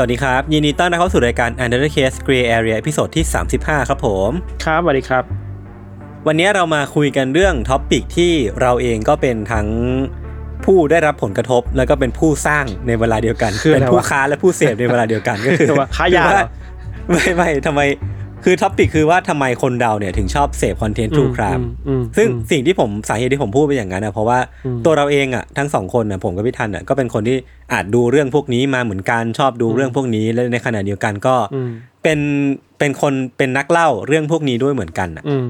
[0.00, 3.24] สวัสดีครับ ยินดีต้อนรับเข้าสู่รายการ Untitled Case Gray Area ตอนที่
[3.56, 4.30] 35 ครับผม
[4.64, 5.24] ครับสวัสดีครับ
[6.26, 9.68] วันนี้เรามาคุยกันเรื่อง topic ที่เราเองก็เป็นทั้ง
[10.64, 16.48] ผู้ได้รับผลกระทบแล้วก็เป็นผู้สร้างในเวลาเดียวกันคืออะไรเป็นผู้วะค้าและผู้เสพในเวลาเดียวกันก็คือว่าค้ายาเหรอ
[17.10, 17.80] ไม่ไม่ทำไม
[18.44, 27.36] คือ topic คือว่าทำไมคนเราเนี่ยถึงชอบเสพคอนเทนต์ true crime อือืมซึ่งอืมสิ่งที่ผมสาเหตุที่ผมพูดไปอย่างนั้นนะเพราะว่าอืมตัวเราเองอะทั้งสองคนอะผมกับพี่ทันอะก็เป็นคนที่
[27.72, 31.70] อาจดูเรื่องพวกนี้มาเหมือนกันชอบดูเรื่องพวกนี้ และในขณะเดียวกันก็อืม
[32.02, 32.18] เป็น
[32.78, 35.46] เป็นคนเป็นนักเล่าเรื่องพวกนี้ด้วยเหมือนกันอะอืม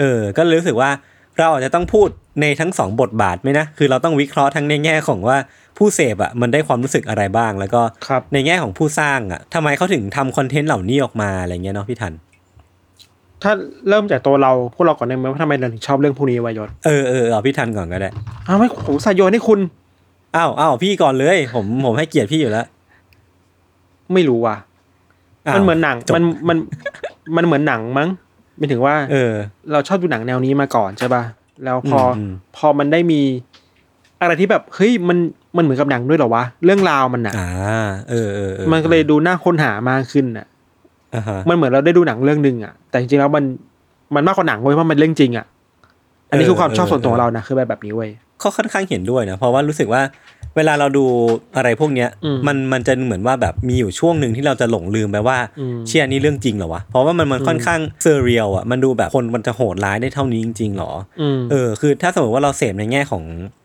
[0.00, 0.90] เออ ก็เลยรู้สึกว่า
[1.38, 2.08] เราอาจจะต้องพูด
[2.40, 5.36] ในทั้งสองบทบาทไหมนะคือเราต้องวิเคราะห์ทั้งในแง่ของว่า
[5.76, 12.12] ผู้เสพอะมันได้ความรู้สึกอะไรบ้าง แล้วก็ครับในแง่ของผู้สร้างอะทำไมเขาถึงทำคอนเทนต์เหล่านี้ออกมาอะไรเงี้ยเนาะพี่ทัน
[13.42, 13.52] ถ้า
[13.88, 18.10] เริ่มจากตัวเราพวกเราก่อนได้ไหมว่าทำไมเราถึงชอบเรื่องพวกนี้วายศเออเออเอาพี่ทันก่อนก็ได้
[18.48, 19.60] อ้าวไม่ผมใส่โยนให้คุณ
[20.36, 22.66] อ้าวอ้าวพี่ก่อนเลย ผมผมให้เกียรติพี่อยู่แล้ว
[24.14, 26.58] ไม่รู้ว่ะาวมันเหมือนหนังจบมันมัน
[27.36, 28.08] มันเหมือนหนังมั้ง
[28.56, 29.32] ไม่ถึงว่า เออ
[29.72, 31.22] เราชอบดูหนังแนวนี้มาก่อนใช่ป่ะ
[31.64, 33.20] แล้วพออมพอมันได้มี
[34.22, 35.18] อะไรที่แบบเฮ้ยมัน
[35.56, 37.50] มันเหมือนกับหนังด้วยเหรอวะ เรื่องราวมันอะอ่า
[38.10, 40.46] เออเออออมันก็เลยดูน่าค้นหามากขึ้นอะ
[41.14, 43.44] อ่าฮะมันเหมือนเราได้ดูหนังเรื่องหนึ่งอะแต่จริงๆแล้วมัน
[44.14, 45.46] มันมากกว่าหนังเว้ยเพราะมันเรื่องจริงอะ
[46.30, 50.02] อันนี้คือความชอบส่วนตัวของเรานะคือแบบแบบนี้เว้ยเขาค่อนข้างเห็นด้วยนะเพราะว่ารู้สึกว่า
[50.56, 51.04] เวลาเราดู
[51.56, 63.61] อะไรพวกเนี้ยอืมมันมันจะเหมือนว่าแบบมีอยู่ช่วงหนึ่งที่เราจะหลงลืมไปว่าอืมเชื่อนี่เรื่องจริงเหรอวะเพราะว่ามันมันค่อนข้าง surreal อะมันดูแบบคนมันจะโหดร้ายได้เท่านี้จริงๆหรออืมเออคือถ้าสมมติว่าเราเสพในแง่ของแบบ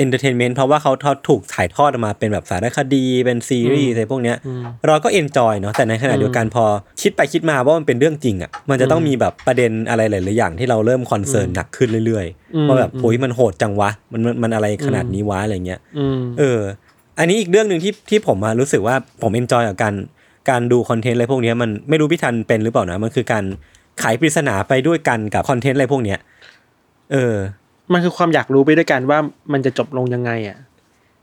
[0.00, 6.64] entertainment เพราะว่าเขาเขาถูกถ่ายทอดออกมาเป็นแบบสารคดีเป็นซีรีส์อะไรพวกเนี้ยอืมเราก็ enjoy เนาะแต่ในขณะเดียวกันพอ
[7.02, 16.60] คิดไปคิดมาว่ามันเป็นเรื่องจริงอะมันจะต้องมีแบบประเด็นอะไรหลายๆอย่างที่เราเริ่ม concern หนักขึ้นเรื่อยอืมๆว่าแบบโอ้ยมันโหดจังวะมันมันมันอะไรขนาดนี้วะอะไรเงี้ยอืมเออ
[17.18, 19.94] อันนี้อีกเรื่องหนึ่งที่ที่ผมมารู้สึกว่าผม enjoy กับการ
[20.50, 23.44] การดูคอนเทนต์อะไรพวกเนี้ยมันไม่รู้พี่ทันเป็นหรือเปล่านะมันคือการ
[24.00, 26.18] ไขปริศนาไปด้วยกันกับคอนเทนต์อะไรพวกเนี้ย
[27.12, 27.34] เออ
[27.92, 29.18] มันคือความอยากรู้ไปด้วยกันว่า
[29.52, 30.58] มันจะจบลงยังไงอะ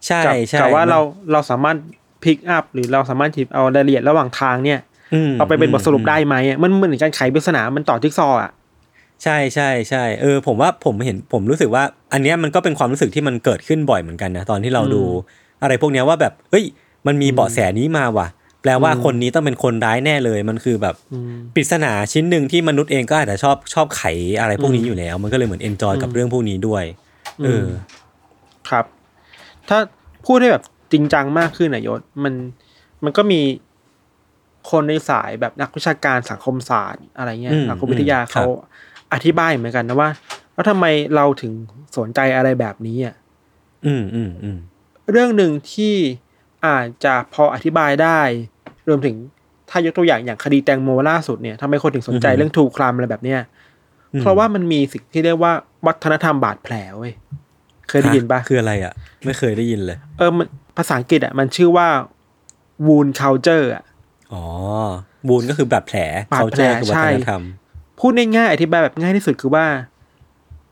[0.05, 0.99] ใช่กับใช่กับว่ามันเรา
[1.31, 1.77] เราสามารถ
[2.23, 8.51] pick up หรือเราสามารถหยิบเอารายละเอียดระหว่างทางเนี่ยเอาไปเป็นบทสรุปได้ไหมอะมันเหมือนการไขปริศนามันต่อจิ๊กซอว์อะ
[9.23, 11.83] ใช่ใช่ใช่เออ ผมว่าผมเห็นผมรู้สึกว่า
[12.13, 15.03] อันเนี้ยมันก็เป็นความรู้สึกที่มันเกิดขึ้นบ่อยเหมือนกันนะตอนที่เราดู
[15.61, 16.65] อะไรพวกเนี้ยว่าแบบเอ้ย
[17.07, 18.27] มันมีเบาะแสนี้มาว่ะ
[18.61, 24.03] แปลว่าคนนี้ต้องเป็นคนร้ายแน่เลย มันคือแบบอืมปริศนาชิ้นหนึ่งที่มนุษย์เองก็อาจจะชอบชอบไข
[24.39, 26.83] อะไรพวกนี้อยู่แล้ว มันก็เลยเหมือน enjoy กับเรื่องพวกนี้ด้วย
[27.45, 27.67] เออ
[28.69, 28.85] ครับ
[29.69, 29.79] ถ้า
[30.25, 32.33] พูดให้แบบจริงจังมากขึ้นนายศมัน
[33.03, 33.41] มันก็มี
[34.71, 38.45] คนในสายแบบนักวิชาการสังคมศาสตร์อะไรเงี้ยอืมสังคมวิทยาอืมเขา
[39.13, 40.09] อธิบายเหมือนกันนะว่า
[40.53, 40.85] แล้วทำไม
[41.15, 41.51] เราถึง
[41.97, 43.15] สนใจอะไรแบบนี้อะ
[43.85, 44.57] อืมอืมอืม
[45.11, 45.95] เรื่องหนึ่งที่
[46.65, 48.19] อาจจะพออธิบายได้
[48.89, 49.15] รวมถึง
[49.69, 53.39] ถ้ายกตัวอย่างอย่างคดีแตงโมล่าสุดเนี่ยทำไมคนถึงสนใจเรื่องถูกคลามอะไรแบบเนี้ย
[54.19, 55.51] เพราะว่ามันมีสิ่งที่เรียกว่า
[55.87, 57.13] วัฒนธรรมบาดแผลเว้ย
[57.89, 58.93] เคยได้ยินปะคืออะไรอะ
[59.25, 60.47] ไม่เคยได้ยินเลย เออมัน
[60.77, 61.87] ภาษาอังกฤษอะมันชื่อว่า
[62.87, 63.83] wound culture อะ
[64.33, 64.43] อ๋อ
[65.27, 65.99] บูนก็คือบาดแผล
[66.33, 67.41] บาดเขาแผลเจอคือวัใช่ฒนธรรม
[67.99, 69.65] พูดง่ายๆอธิบายแบบง่ายที่สุดคือว่า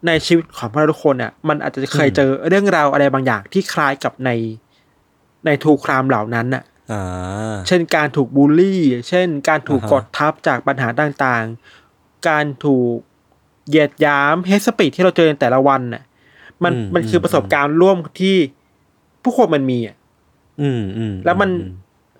[0.05, 4.29] ในชีวิตของพวกเราทุกคนอะ มันอาจจะเคยอืมเจอเรื่องราวอะไรบางอย่างที่คล้ายกับใน
[5.45, 12.95] ในทูครามเหล่านั้นอะอ่าเช่นการถูกบูลลี่ เช่นการถูกอ่าฮะกดทับจากปัญหาต่างๆ การถูก
[13.69, 16.03] เหยียดหยามเฮสปีดที่เราเจอในแต่ละวันน่ะ
[16.63, 18.35] มันมันคือประสบการณ์ร่วมที่
[19.23, 19.95] ผู้คนมันมีอะ
[20.61, 21.69] อืมอืมแล้วมันอื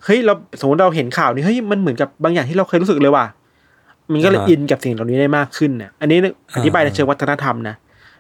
[0.04, 3.26] เฮ้ยเราสมมติเราเห็นข่าวนี้เฮ้ยมันเหมือนกับบางอย่างที่เราเคยรู้สึกเลยว่ะ
[4.12, 6.18] มันก็เลยอ่าฮะอินกับสิ่งเหล่านี้ได้มากขึ้นน่ะ อันนี้
[6.56, 7.76] อธิบายในเชิงวัฒนธรรมนะ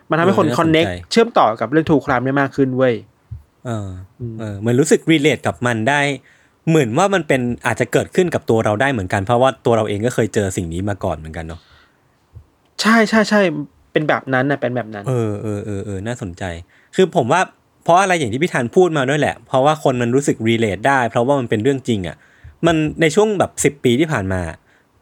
[0.09, 2.93] มันทำให้คนเออน่าคอนเน็กสนใจเชื่อมต่อกับเรื่องถูกครามได้มากขึ้นเว้ย
[3.65, 3.87] เออ
[4.39, 6.01] เออเหมือนรู้สึก relate กับมันได้
[6.69, 11.59] เหมือนว่ามันเป็นอาจจะเกิดขึ้นกับตัวเราได้เหมือนกัน เพราะว่าตัวเราเองก็เคยเจอสิ่งนี้มาก่อนเหมือนกันเนาะ
[12.81, 13.41] ใช่ใช่ใช่
[13.91, 16.43] เป็นแบบนั้นนะเป็นแบบนั้น เออเออเออเออน่าสนใจ
[16.95, 17.41] คือผมว่า
[17.83, 22.15] เพราะอะไรอย่างที่พี่ธันพูดมาด้วยแหละ เพราะว่าคนมันรู้สึก relate ได้ เพราะว่ามันเป็นเรื่องจริงอะ
[22.65, 24.41] มันในช่วงแบบสิบ10ปีที่ผ่านมา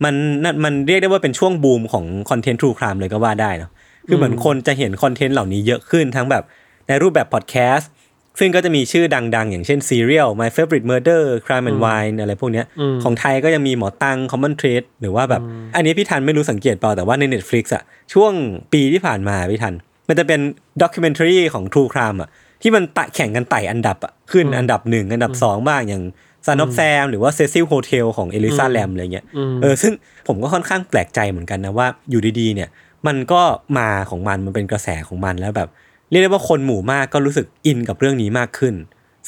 [0.04, 0.14] มัน
[0.44, 3.72] นั่นมันเรียกได้ว่าเป็นช่วงบูมของคอนเทนต์ทรูครามเลยก็ว่าได้เนาะ
[4.08, 6.44] คือเหมือนคนจะเห็นคอนเทนต์เหล่านี้เยอะขึ้นทั้งแบบ
[6.88, 7.92] ในรูปแบบพอดแคสต์
[8.40, 15.42] ซึ่งก็จะมีชื่อดังๆ อย่างเช่น Serial My Favorite Murder Crime and Wine อะไรพวกเนี้ยอืมของไทยก็ยังมีหมอตัง Common Trade หรือว่าแบบ
[15.76, 17.84] อันนี้พี่ทันไม่รู้สังเกตเปล่าแต่ว่าใน Netflix อะ
[18.14, 18.32] ช่วง
[18.74, 19.74] ปีที่ผ่านมาพี่ทัน
[20.08, 20.40] มันจะเป็น
[20.82, 22.30] ด็อกิเมนทรีของ True Crime อะ
[22.62, 26.04] ที่มันตะแข่งกันไต่อันดับอะขึ้นอันดับหนึ่งอันดับสองบ้างอย่าง
[26.48, 29.94] Son of Sam หรือว่า Cecil Hotel ของ Elisa Lam อะไรเงี้ยอืมเออซึ่ง
[30.28, 32.70] ผมก็ค่อนข้างแปลกใจเหมือนกันนะว่าอยู่ดีๆเนี่ย
[33.08, 33.42] มันก็
[33.78, 35.70] มาของมันมันเป็นกระแสของมันแล้วแบบ
[36.14, 38.74] เรียกได้ว่าคนหมู่มากก็รู้สึกอินกับเรื่องนี้มากขึ้น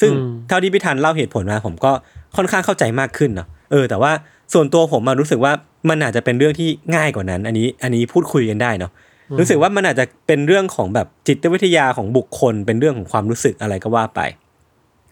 [0.00, 1.92] ซึ่งอืมเท่าที่พี่ธันเล่าเหตุผลมาผมก็
[2.36, 4.12] ค่อนข้างเข้าใจมากขึ้นเนาะเออ แต่ว่า
[4.52, 5.52] ส่วนตัวผมมารู้สึกว่า
[5.88, 8.92] มันอาจจะเป็นเรื่องที่ง่ายกว่านั้น อันนี้อันนี้พูดคุยกันได้เนาะ
[9.38, 14.20] รู้สึกว่ามันอาจจะเป็นเรื่องของแบบจิตวิทยาของบุคคล เป็นเรื่องของความรู้สึกอะไรก็ว่าไป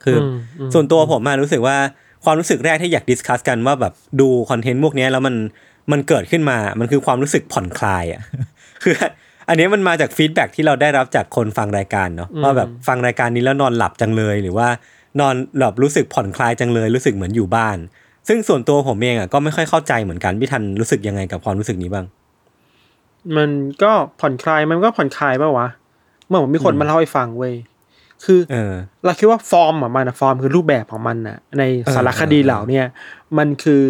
[0.05, 1.77] คืออมอืมส่วนตัวผมมารู้สึกว่า
[2.25, 5.35] ความรู้สึกแรกที่อยากดิสคัสกันว่าแบบดูคอนเทนต์พวกเนี้ยแล้วมัน
[5.93, 8.23] มันเกิดขึ้นมา มันคือความรู้สึกผ่อนคลายอะ
[8.83, 8.95] คือ
[9.49, 14.69] อันนี้มันมาจาก feedback ที่เราได้รับจากคนฟังรายการเนาะว่าแบบฟังรายการนี้แล้วนอนหลับจังเลย หรือว่า
[15.21, 17.77] นอนแบบรู้สึกผ่อนคลายจังเลย รู้สึกเหมือนอยู่บ้าน
[18.29, 22.07] ซึ่งส่วนตัวผมเองอะก็ไม่ค่อยเข้าใจเหมือนกันพี่ทันรู้สึกยังไงกับความรู้สึกนี้บ้าง
[23.37, 23.51] มัน
[23.83, 25.69] ก็ผ่อนคลายมันก็ผ่อนคลายป่าวะ
[26.27, 27.55] เมื่อผมมีคนอืมมาเล่าให้ฟังเว้ย
[28.25, 28.75] คือเออ
[29.05, 31.63] เราคิดว่าฟอร์มของมันอะฟอร์มคือรูปแบบของมันอะใน
[31.95, 32.87] สารคดีเออเหล่าเนี้ย
[33.39, 33.81] มันคือ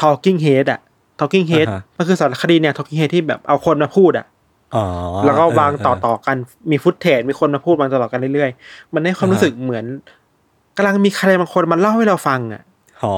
[0.00, 0.80] talking head อะ
[1.20, 4.31] talking head อ่าฮะมันคือสารคดีเนี่ย talking head ที่แบบเอาคนมาพูดอะอ๋อ
[5.24, 6.36] แล้วก็วางเต่อต่อๆกัน
[6.70, 9.84] มีฟุตเทจมีคนมาพูดวางต่อๆกันเรื่อยๆ มันให้ความอ่าฮะรู้สึกเหมือน
[10.76, 12.62] กำลังมีใครบางคนมาเล่าให้เราฟังอะ
[13.02, 13.14] อ๋อ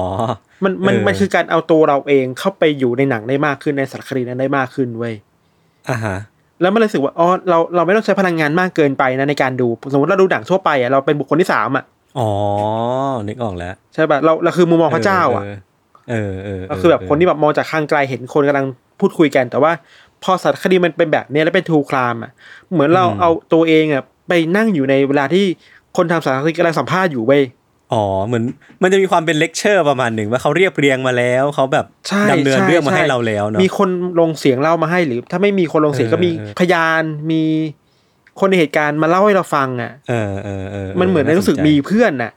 [0.63, 5.13] มันมันเออมันคือการเอาตัวเราเองเข้าไปอยู่ในหนังได้มากขึ้นในสารคดีนั้นได้มากขึ้นเว้ย
[5.89, 6.17] อ่าฮะ
[6.61, 11.83] แล้วมันเลยรู้สึกว่าอ๋อเราเราไม่ต้องใช้พลังงานมากเกินไปนะในการดู สมมติเราดูหนังทั่วไปอะเราเป็นบุคคลที่สามอะ
[12.19, 12.29] อ๋อ
[13.27, 15.43] นึกออกแล้ว ใช่ป่ะเราเราคือมุมมองพระเจ้าอะ
[16.09, 18.65] เออเออเเราคือแบบคนที่แบบมองจากข้างไกลเห็นคนกำลัง
[18.99, 19.71] พูดคุยกัน แต่ว่า
[20.25, 22.31] พอสารคดีมันเป็นแบบเนี้ยแล้วเป็นทูครามอะ
[22.71, 25.45] เหมือนเราเอาตัวเองอะไปนั่งอยู่ในเวลาที่
[25.97, 27.43] คนทำสารคดีกำลังสัมภาษณ์อยู่เว้ย
[27.93, 28.43] อ๋อเหมือน
[28.81, 33.89] มันจะมีความเป็นเลคเชอร์ประมาณหนึ่งว่าเขาเรียบเรียงมาแล้วเขาแบบใช่ดำเนินใช่เรื่องมาให้ใช่เราแล้วเนาะมีคน
[34.19, 37.43] ลงเสียงเล่ามาให้หรือ ถ้าไม่มีคนลงเสียงเออก็มีเออพยานมี
[38.39, 42.31] คนในเหตุการณ์มาเล่าให้เราฟังอะเออเออเออมันเหมือนในรู้สึกาใจมีเพื่อนน่ะ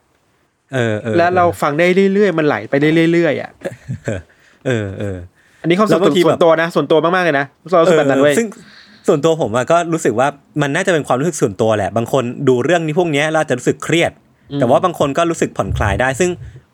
[0.75, 3.51] เออเออและเราฟังได้เรื่อยๆ มันไหลไปได้เรื่อยๆอะ
[4.67, 5.19] เออเออ
[5.61, 8.47] อันนี้เขามแล้วบางทีส่วนแบบตัวนะ ส่วนตัวมากๆเลยนะเรารู้สึกแบบนั้นเว้ยซึ่ง
[9.09, 10.29] ส่วนตัวผมอะก็รู้สึกว่า
[10.63, 14.13] มันน่าจะเป็นความรู้สึกส่วนตัวแหละ บางคนดูเรื่องนี้พวกเนี้ยเราจะรู้สึกเครียด
[14.61, 16.31] แต่ว่าบางคนก็รู้สึกผ่อนคลายได้ ซึ่ง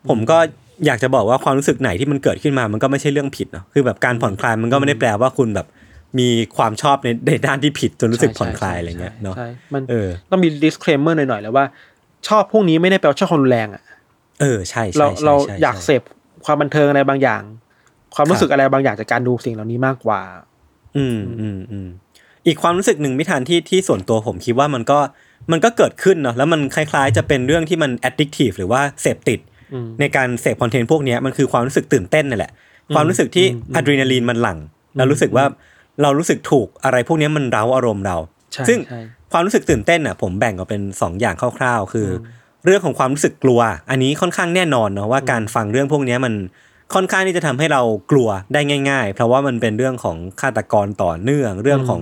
[0.09, 0.37] ผมก็
[0.85, 5.67] อยากจะบอกว่าความรู้สึกไหนที่มันเกิดขึ้นมา มันก็ไม่ใช่เรื่องผิดเนาะคือแบบการผ่อนคลายมันก็ไม่ได้แปลว่าคุณแบบ
[6.19, 6.27] มี
[6.57, 11.65] ความชอบในในด้านที่ผิดจนรู้สึกผ่อนคลายอะไรเงี้ยเนาะใช่มันเออต้องมี disclaimer หน่อยๆแล้วว่า
[12.27, 13.83] ชอบพวกนี้ไม่ได้แปลว่าชอบความรุนแรงอะ
[14.41, 16.01] เออใช่ใช่เราใช่เราใช่อยากเสใช่พ
[16.45, 17.41] ความบันเทิงอะไรบางอย่าง
[18.15, 20.21] ความรู้ครับสึกอะไรบางอย่างจากการดูสิ่งเหล่านี้มากกว่า
[20.97, 21.87] อืมอืมอืม
[22.47, 24.99] อีกความรู้สึกหนึ่งไม่ทันที่ที่ส่วนตัวผมคิดว่ามันก็
[25.51, 29.39] มันก็เกิดขึ้นเนาะแล้วมันคล้ายๆ จะเป็นเรื่องที่มัน addictive หรือว่าเสพติด
[29.73, 32.51] อืมในการเสพคอนเทนต์พวกเนี้ยมันคือความรู้สึกตื่นเต้นนั่นแหละ
[32.95, 33.45] ความรู้สึกที่
[33.75, 34.57] อะดรีนาลีนมันหลั่ง
[34.97, 35.45] เรารู้สึกว่า
[36.01, 38.17] เรารู้สึกถูกอะไรพวกเนี้ยมันเร้าอารมณ์เรา
[38.53, 39.01] ใช่ซึ่งใช่
[39.31, 42.11] ความรู้สึกตื่นเต้นอะผมแบ่งออกเป็นสองอย่างคร่าวๆ คืออ
[42.65, 46.33] เรื่องของความรู้สึกกลัว อันนี้ค่อนข้างแน่นอนเนาะว่าการฟังเรื่องพวกเนี้ยมัน
[46.93, 52.01] ค่อนข้างที่จะทำให้เรากลัวได้ง่าย ๆ เพราะว่ามันเป็นเรื่องของฆาตกรต่อเนื่องเรื่องของ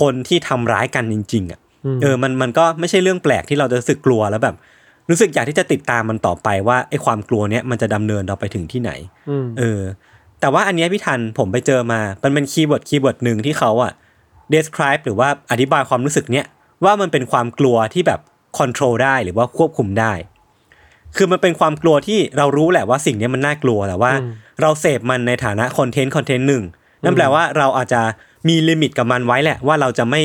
[0.00, 1.60] คนที่ทำร้ายกันจริง ๆ อะ
[1.96, 4.56] มเออ มันมันก็ไม่ใช่เรื่องแปลกที่เราจะรู้สึกกลัวแล้วแบบ
[5.10, 8.90] รู้สึกอยากที่จะติดตามมันต่อไปว่าไอ้ความกลัวเนี้ยมันจะดำเนินเราไปถึงที่ไหน
[9.44, 9.80] มเออ
[10.40, 13.92] แต่ว่าอันเนี้ยพี่ทันผมไปเจอมา มันเป็น keyword keyword หนึ่งที่เขาอะ
[14.54, 16.46] describe หรือว่าอธิบายความรู้สึกเนี้ย
[16.84, 18.20] ว่ามันเป็นความกลัวที่แบบ
[18.58, 20.12] control ได้หรือว่าควบคุมได้
[21.16, 24.12] คือมันเป็นความกลัวที่เรารู้แหละว่าสิ่งเนี้ยมันน่ากลัวแต่ว่า
[24.62, 26.62] เราเสพมันในฐานะคอนเทนต์คอนเทนต์หนึ่ง
[27.04, 28.00] นั่นแปลว่าเราอาจจะ
[28.48, 30.22] มี limit กับมันไว้แหละ ว่าเราจะไม่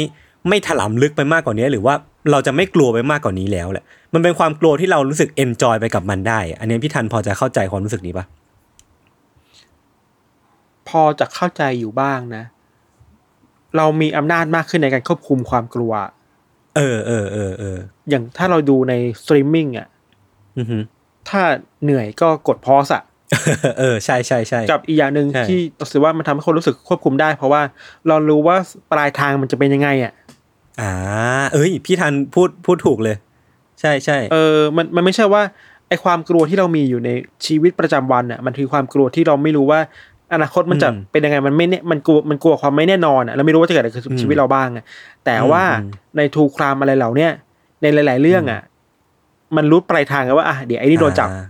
[0.50, 1.96] ไม่ถลำลึกไปมากกว่านี้ หรือว่า
[2.31, 8.25] เราจะไม่กลัวไปมากกว่านี้แล้วแหละ มันเป็นความกลัวที่เรารู้สึก enjoy ไปกับมันได้ อันนี้พี่ทันพอจะเข้าใจความรู้สึกนี้ปะ
[10.89, 12.43] พอจะเข้าใจอยู่บ้างนะ
[13.77, 15.91] เรามีอำนาจมากขึ้นในการควบคุมความกลัว
[16.75, 17.77] เออเออเออเออ
[18.10, 19.99] อย่างถ้าเราดูในสตรีมมิ่งอะอือฮึ
[21.29, 21.41] ถ้า
[21.84, 23.03] เหนื่อยก็กด pause อะ
[23.79, 27.62] เออใช่ใช่ใช่กับอีกอย่างหนึ่งใช่ที่รู้สึกว่ามันทำให้คนรู้สึกควบคุมได้ เพราะว่า
[28.08, 28.58] เรารู้ว่า
[28.91, 30.13] ปลายทางมันจะเป็นยังไงอะ
[30.82, 30.91] อ่า
[31.53, 33.15] เอ้ย พี่ทันพูดพูดถูกเลย
[33.82, 35.41] ใช่ใช่เออมันมันไม่ใช่ว่า
[35.88, 37.10] ไอความกลัวที่เรามีอยู่ใน
[37.46, 39.79] ชีวิตประจำวันอะมันคือความกลัวที่เราไม่รู้ว่า
[40.34, 44.86] อนาคตมันจะอืมเป็นยังไงมันไม่เนี่ยมันกลัวมันกลัวความไม่แน่นอนอะเราไม่รู้ว่าจะเกิดอะไรขึ้นกับชีวิตเราบ้างอะ
[45.25, 47.32] แต่ว่าอืมในทูครามอะไรเหล่าเนี้ย
[47.82, 48.62] ในหลาย ๆ เรื่องอะ
[49.58, 51.44] มันรู้ปลายทางกันว่าอะเดี๋ยวไอ้นี่โดนจับอ่า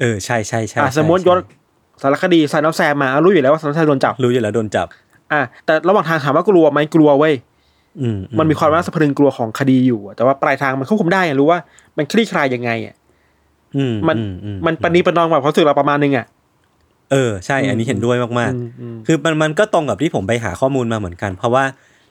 [0.00, 1.60] เออใช่ใช่ใช่อะใช่สมมติยศใช่
[2.02, 4.86] สารคดีซานอฟแซมมารู้อยู่แล้วว่าซานอฟแซมโดนจับรู้อยู่แล้วโดนจับ
[5.32, 7.34] อะแต่ระหว่างทางถามว่ากลัวไหมกลัวเว้ย
[8.00, 11.58] อืมมันมีความน่าสะพรึงกลัวของคดีอยู่อะแต่ว่าปลายทางมันควบคุมได้อะรู้ว่า
[11.96, 12.94] มันคลี่คลายยังไงอะ
[13.76, 16.26] อืมันอือืมันประนีประนอมกับความรู้สึกเราประมาณนึงอะ
[17.12, 21.64] เออใช่ อันนี้เห็นด้วยมากอืมอืมๆคือมันมันก็ตรงกับที่ผมไปหาข้อมูลมาเหมือนกัน เพราะว่า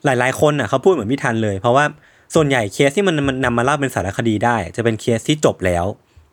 [0.04, 1.84] หลาย ๆ คนอะเขาพูดเหมือนพี่ทันเลย เพราะว่า
[2.34, 5.84] ส่วนใหญ่เคสที่มันมันนำมาเล่าเป็นสารคดีได้ จะเป็นเคสที่จบแล้ว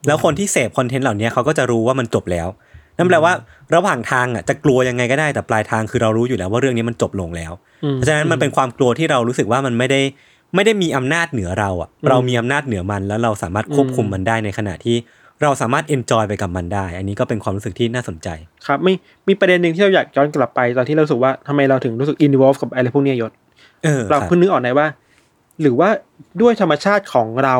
[0.07, 2.47] แล้วคนที่เสพคอนเทนต์เหล่านี้เขาก็จะรู้ว่ามันจบแล้ว
[2.97, 3.33] นั่นแปลว่า
[3.75, 7.51] ระหว่างทางอะจะกลัวยังไงก็ได้แต่ปลายทางคือเรารู้อยู่แล้วว่าเรื่องนี้มันจบลงแล้ว
[7.83, 10.01] อืมเพราะฉะนั้นมันเป็นความกลัวที่เรารู้สึกว่ามันไม่ได้
[10.55, 14.97] ไม่ได้มีอำนาจเหนือเราอะ เรามีอำนาจเหนือมันแล้วเราสามารถควบคุมมันได้ในขณะที่
[15.41, 18.27] เราสามารถเอนจอยไปกับมันได้ อันนี้ก็เป็นความรู้สึกที่น่าสนใจ
[18.67, 18.93] ครับมี
[19.27, 23.31] มีประเด็นหนึ่งที่เราอยากย้อนกลับไปตอนที่เรารู้สึกว่าทำไมเราถึงรู้สึกอินวอลกับอะไรพวกเนี้ยยศ
[23.83, 24.87] เออเราครับเพิ่งนึกออกในว่า
[25.61, 25.89] หรือว่า
[26.41, 27.55] ด้วยธรรมชาติของเรา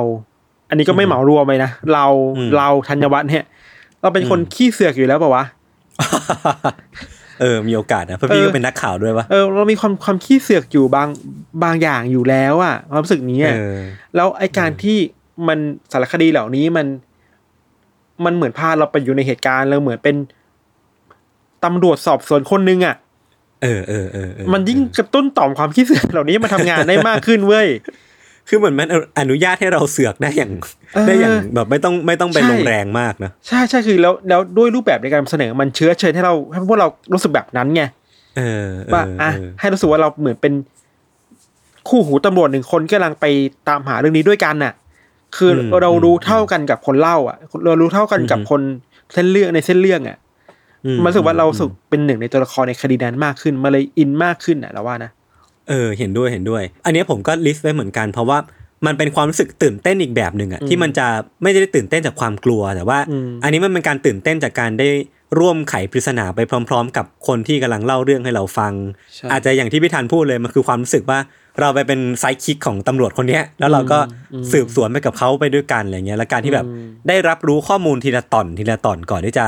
[0.70, 2.06] อันนี้ก็ไม่เหมารวมไปนะ เรา
[2.38, 3.46] อืมเราธัญวัฒน์เนี่ย
[4.02, 5.46] เราเป็นคนขี้เสือกอยู่แล้วเปล่าวะ
[7.42, 11.08] เออ มีโอกาสนะ เพราะพี่เออก็เป็นนักข่าวด้วยวะเออ เรามีความความขี้เสือกอยู่บาง
[11.64, 13.80] บางอย่างอยู่แล้วอะความรู้สึกนี้เออะอ
[14.16, 14.98] แล้วไอการที่
[15.48, 15.60] มัน
[15.92, 16.88] สารคดีเหล่านี้มัน
[18.26, 20.16] มันเหมือนพาเราไปอยู่ในเหตุการณ์เราเหมือนเป็น
[21.64, 22.96] ตำรวจสอบสวนคนนึงอะ
[23.64, 27.68] เออเออเออเออมันยิ่งกระตุ้นต่อมความขี้เสือกเหล่านี้มาทำงานได้มากขึ้นเว้ย
[28.50, 28.88] คือเหมือนมัน
[29.20, 30.52] อนุญาตให้เราเสือกได้อย่าง
[30.96, 37.84] เออได้อย่างแบบไม่ต้องไม่ต้องไปใช่ลงแรงมากนะใช่ใช่คือแล้วแล้วด้วยรูปแบบในการนำเสนอมันเชื้อเชิญให้เราให้พวกเรารู้สึกแบบนั้นไง
[38.38, 40.54] เออเออว่าอะเออให้รู้สึกว่าเราเหมือนเป็น
[41.90, 43.26] คู่หูตำรวจหนึ่งคนกำลังไป
[43.68, 44.74] ตามหาเรื่องนี้ด้วยกันน่ะ
[45.38, 48.62] คืออเรารู้เท่ากันกับคนเล่า อะ เรารู้เท่ากันกับคน
[49.14, 50.29] เส้นเรื่องในเส้นเรื่องอะอื
[51.04, 55.12] มันรู้สึกว่าเรารู้สึกเป็นหนึ่งในตัวละครในคดีนั้นมากขึ้นมาเลยอินมากขึ้นอะเราว่านะ
[55.70, 58.38] เออเห็นด้วยเห็นด้วย อันเนี้ยผมก็ลิสต์ไว้เหมือนกัน เพราะว่า
[58.86, 61.08] มันเป็นความรู้สึกตื่นเต้นอีกแบบหนึ่งอะที่มันจะ
[61.44, 64.90] ไม่ได้ตื่นเต้นจากความกลัวแต่ว่าอืมอันนี้มันเป็นการตื่นเต้นจากการได้
[65.40, 68.74] ร่วมไขปริศนาไปพร้อม ๆ กับคนที่กำลังเล่าเรื่องให้เราฟัง
[69.16, 71.20] ใช่อาจจะอย่างที่พี่ธันพูดเลยมันคือความรู้สึกว่า
[71.62, 74.00] เราไปเป็นไซคิกของตำรวจคนเนี้ยแล้วเราก็
[74.52, 76.66] สืบสวนไปกับเขาไปด้วยกันอะไรเงี้ยแล้วการที่แบบ
[77.08, 79.46] ได้รับรู้ข้อมูลทีละตอนทีละตอนก่อนที่จะ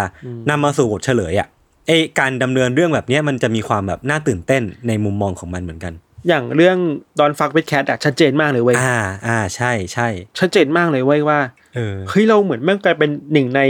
[0.50, 1.48] นำมาสู่บทเฉลยอะ
[1.88, 5.94] ไอการดำเนินเรื่องแบบเนี้ยมันจะมีความแบบน่าตื่นเต้นในมุมมองของมันเหมือนกัน
[6.28, 6.78] อย่างเรื่อง
[7.20, 10.08] ดอนฟักเวทแคทอะชัดเจนมากเลยเว้ยอ่าอ่าใช่ใช่
[10.40, 11.40] ชัดเจนมากเลยเว้ยว่า
[11.76, 13.62] เออเฮ้ยเราเหมือนแม่งกลายเป็นหนึ่งใน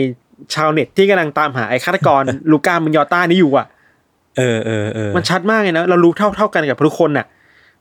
[0.55, 2.21] ชาวเน็ตที่กำลังตามหาไอ้ฆาตกร
[2.51, 3.67] Luka Magnotta นี่อยู่อะ
[4.37, 7.25] เออเออเออมันชัดมากเลยนะเรารู้เท่าเท่ากันกับทุกคนน่ะ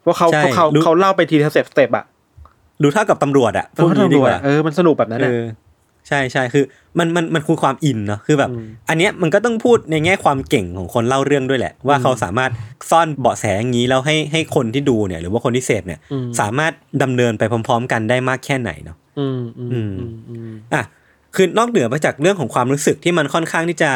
[0.02, 2.04] เพราะเขาใช่เพราะเขารู้เขาเล่าไปทีละ step step อะ
[2.82, 5.42] ดูเท่ากับตำรวจอะเพราะเขาพูดงี้ตำรดีวกจว่าอะเออมันสนุกแบบนั้นเออะอ
[6.08, 6.64] ใช่ใช่คือ
[6.98, 12.50] มันมันมันคือความอินเนาะคือแบบ อืมอันเนี้ยมันก็ต้องพูดในแง่ความเก่งของคนเล่าเรื่องด้วยแหละ ว่าเขาสามารถ
[12.90, 20.82] ซ่อนเบาะแสอย่างนี้แล้วให้ให้คนที่ดูเนี่ย หรือว่าคนที่เสพเนี่ย อืม สามารถดำเนินไปพร้อม ๆ กันได้มากแค่ไหนเนาะ อืมอืมอือืมมอืมอะ
[21.34, 23.90] คือนอกเหนือไปจากเรื่องของความรู้สึกที่มันค่อนข้างที่จะ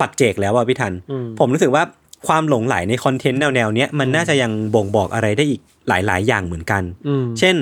[0.00, 1.82] บัดเจกแล้วอะพี่ทัน อืม ผมรู้สึกว่า
[2.26, 7.56] ความหลงใหลในคอนเทนต์แนวๆเนี้ยมันน่าจะยังบ่งบอกอะไรได้อีกหลาย ๆ อย่างเหมือนกันอืมเช่น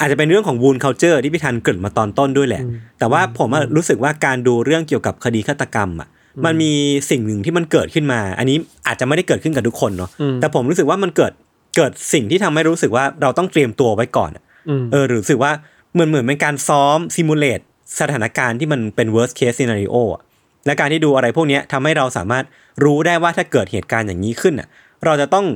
[0.00, 6.08] อาจจะเป็นเรื่องของ wound culture ที่พี่ธันเกริ่นมาตอนต้นด้วยแหละอืมแต่ว่าผมอะรู้สึกว่าการดูเรื่องเกี่ยวกับคดีฆาตกรรมอะ
[6.44, 6.72] มันมี
[7.10, 11.32] สิ่งหนึ่งที่มันเกิดขึ้นมา อันนี้อาจจะไม่ได้เกิดขึ้นกับทุกคนเนาะอืมแต่ผมรู้สึกว่ามันเกิด
[11.76, 15.52] เกิดสิ่งที่ทำให้รู้สึกว่าเราต้องเตรียมตัวไว้ก่อนอะอืมเออหรือรู้สึกว่า
[15.92, 17.60] เหมือนเหมือนเป็นการซ้อมซิมูเลต
[18.00, 20.22] สถานการณ์ที่มันเป็น worst case scenario อะ
[20.66, 22.44] และการที่ดูอะไรพวกเนี้ยทำให้เราสามารถ
[22.84, 24.68] รู้ได้ว่าถ้าเกิดเหตุการณ์อย่างนี้ขึ้นอะ
[25.04, 25.46] เราจะต้อง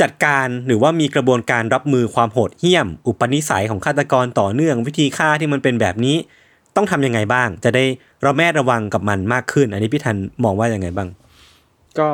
[0.00, 6.16] จัดการหรือว่ามีกระบวนการรับมือความโหดเหี้ยม อุปนิสัยของฆาตกรต่อเนื่องวิธีฆ่าที่มันเป็นแบบนี้
[6.76, 7.84] ต้องทำยังไงบ้าง จะได้
[8.26, 11.08] ระแมดระวังกับมันมากขึ้น อันนี้พี่ทันมองว่ายังไงบ้าง
[11.98, 12.08] ก็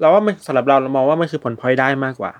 [0.00, 2.32] เราว่ามันสำหรับเราเรามองว่ามันคือผลพลอยได้มากกว่า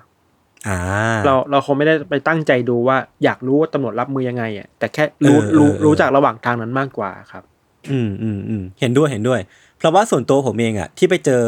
[0.67, 0.79] อ่า
[1.25, 7.43] เราเราคงไม่ได้ไปตั้งใจดูว่าอยากรู้ว่าตำรวจรับมือยังไงอะแต่แค่รู้เออเออรู้เออรู้จากระหว่างทางนั้นมากกว่าครับ
[7.91, 9.39] อืมอืมอืมเห็นด้วยเห็นด้วย
[9.85, 11.41] เพราะว่าส่วนตัวผมเองอะที่ไปเจอ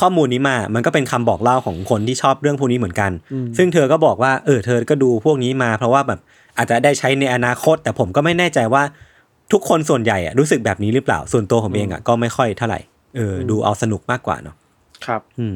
[0.00, 6.20] ข้อมูลนี้มา มันก็เป็นคำบอกเล่าของคนที่ชอบเรื่องพวกนี้เหมือนกันอืมซึ่งเธอก็บอกว่าเออเธอก็ดูพวกนี้มา เพราะว่าแบบ
[6.56, 8.82] อาจจะได้ใช้ในอนาคต แต่ผมก็ไม่แน่ใจว่า
[9.52, 12.80] ทุกคนส่วนใหญ่อะรู้สึกแบบนี้หรือเปล่า ส่วนตัวผมเองอะก็ไม่ค่อยเท่าไหร่
[13.16, 14.56] เออดูเอาสนุกมากกว่าเนาะ
[15.06, 15.54] ครับ อืม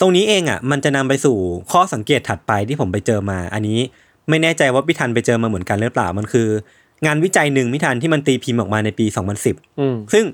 [0.00, 1.36] ตรงนี้เองอะมันจะนำไปสู่
[1.72, 3.78] ข้อสังเกตถัดไปที่ผมไปเจอมา อันนี้
[4.28, 6.48] ไม่แน่ใจว่าพี่ทันไปเจอมาเหมือนกันหรือเปล่ามันคือ
[7.06, 9.06] งานวิจัยหนึ่งพี่ทันที่มันตีพิมพ์ออกมาในปี
[9.42, 10.24] 2010อืมซึ่ง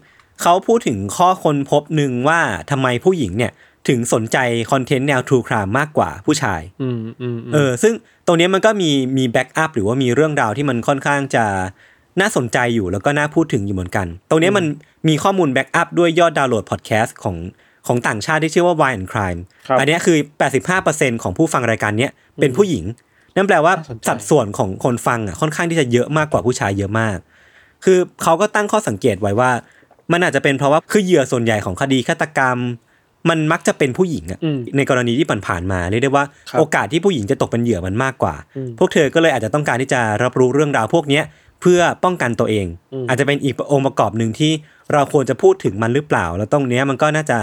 [0.42, 2.40] เขาพูดถึงข้อค้นพบหนึ่งว่า
[2.70, 3.52] ทำไมผู้หญิงเนี่ย
[3.88, 4.38] ถึงสนใจ
[4.70, 7.94] คอนเทนต์แนว True Crime มากกว่าผู้ชายอืมอืมเออ ซึ่ง
[8.26, 11.44] ตรงเนี้ยมันก็มีมีแบ็กอัพหรือว่ามีเรื่องราวที่มันค่อนข้างจะ
[12.20, 14.64] น่าสนใจอยู่แล้วก็น่าพูดถึงอยู่เหมือนกัน ตรงเนี้ยมัน
[15.08, 17.36] มีข้อมูล backup ด้วยยอดดาวน์โหลดพอดแคสต์ของ
[17.86, 20.16] ของต่างชาติที่ชื่อว่า Wine and Crime ครับอันเนี้ยคือ
[20.70, 22.84] 85%ของผู้ฟังรายการเนี้ยเป็นผู้หญิง
[23.34, 27.18] นั่นแปลว่าน่าสนใจสัดส่วนของคนฟังอะค่อนข้างที่จะเยอะมากกว่าผู้ชายเยอะมาก
[27.84, 29.50] คือเขาก็ตั้งข้อสังเกตไว้ว่า
[30.12, 32.58] มันอาจจะเป็นเพราะว่าคือเหยื่อส่วนใหญ่ของคดีฆาตกรรม
[33.30, 41.24] มันมักจะเป็นผู้หญิงอะอืมในกรณีที่ผ่านๆมาเรียกได้ว่าครับโอกาสที่ผู้หญิงจะตกเป็นเหยื่อมันมากกว่าอืมพวกเธอก็เลยอาจจะต้องการที่จะรับรู้เรื่องราวพวกเนี้ย
[41.60, 44.52] เพื่อป้องกันตัวเองอืมอาจจะเป็นอีกองค์ประกอบหนึ่งที่
[44.92, 47.38] เราควรจะพูดถึงมันหรือเปล่า แล้วตรงเนี้ยมันก็น่าจะ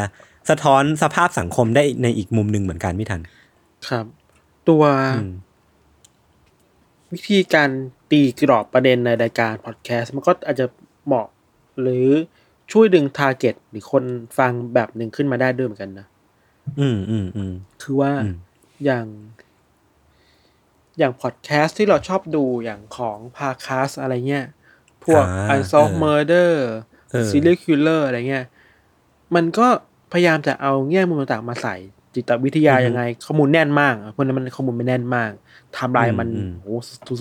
[0.50, 3.22] สะท้อนสภาพสังคมได้ในอีกมุมหนึ่งเหมือนกันพี่ทัน
[3.88, 4.06] ครับ
[4.70, 4.84] ตัว
[5.18, 5.34] อืม
[7.14, 7.70] วิธีการ
[8.12, 10.66] ตีกรอบประเด็นในรายการพอดแคสต์มันก็อาจจะ
[11.06, 11.28] เหมาะ
[11.82, 12.08] หรือ
[12.72, 14.04] ช่วยดึงทาร์เก็ตหรือคน
[14.38, 16.08] ฟังแบบหนึ่งขึ้นมาได้ด้วยเหมือนกันนะ
[16.80, 17.54] อืมอืมอืม
[17.84, 18.36] คือว่าอืม
[18.86, 19.06] อย่าง
[20.98, 24.46] อย่างพอดแคสต์ที่เราชอบดูอย่างของ Parcast อะไรเงี้ย
[25.06, 26.52] พวกอ่า Unsolved เออ Murder
[27.12, 28.46] เออ Serial Killer อะไรเงี้ย
[29.36, 29.68] มันก็
[30.14, 31.76] พยายามจะเอาแง่มุมต่างๆมาใส่
[32.16, 35.32] จิตวิทยาอือฮึยังไง ข้อมูลแน่นมากอะเพราะฉะนั้นมันข้อมูลไม่แน่นมาก
[35.74, 36.68] ไทม์ไลน์มันอืมโห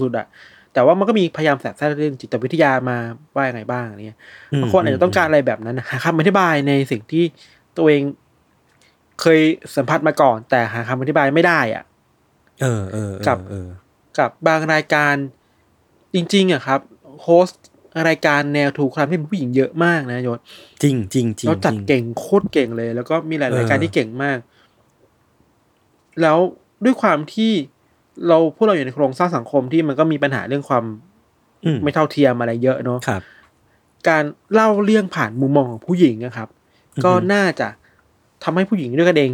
[0.01, 0.27] สุดๆอะ
[0.75, 2.99] แต่ว่ามันก็มีพยายามแทรกแทรกเรื่องจิตวิทยามา
[3.37, 4.19] ว่ายังไงบ้างอะไรเงี้ย
[4.53, 7.25] มบางคนอาจจะต้องการอะไรแบบนั้นนะหาคำอธิบายในสิ่งที่
[7.77, 8.03] ตัวเอง
[9.21, 9.41] เคย
[9.77, 11.85] สัมผัสมาก่อน แต่หาคำอธิบายไม่ได้อะ
[12.63, 13.69] เออเออเออกับเออ
[14.19, 15.15] กับบางรายการ
[16.15, 16.81] จริง ๆอะครับ
[17.23, 17.65] โฮสต์
[18.09, 20.39] รายการแนวถูกความที่เป็นผู้หญิงเยอะมากนะยศ
[20.83, 24.39] จริงจริงจริงแล้วจัดจริงเก่งโคตรเก่งเลย แล้วก็มีหลายเออรายการที่เก่งมาก
[26.21, 26.39] แล้ว
[26.85, 27.53] ด้วยความที่
[28.29, 30.85] เราพวกเราอยู่ในโครงสร้างสังคมที่มันก็มีปัญหาเรื่องความ
[31.65, 33.23] อืมไม่เท่าเทียมอะไรเยอะเนาะครับ
[34.09, 36.49] การเล่าเรื่องผ่านมุมมองของผู้หญิงนะครับ
[36.97, 37.69] อือฮึก็น่าจะ
[38.45, 39.31] ทำให้ผู้หญิงด้วยกันเอง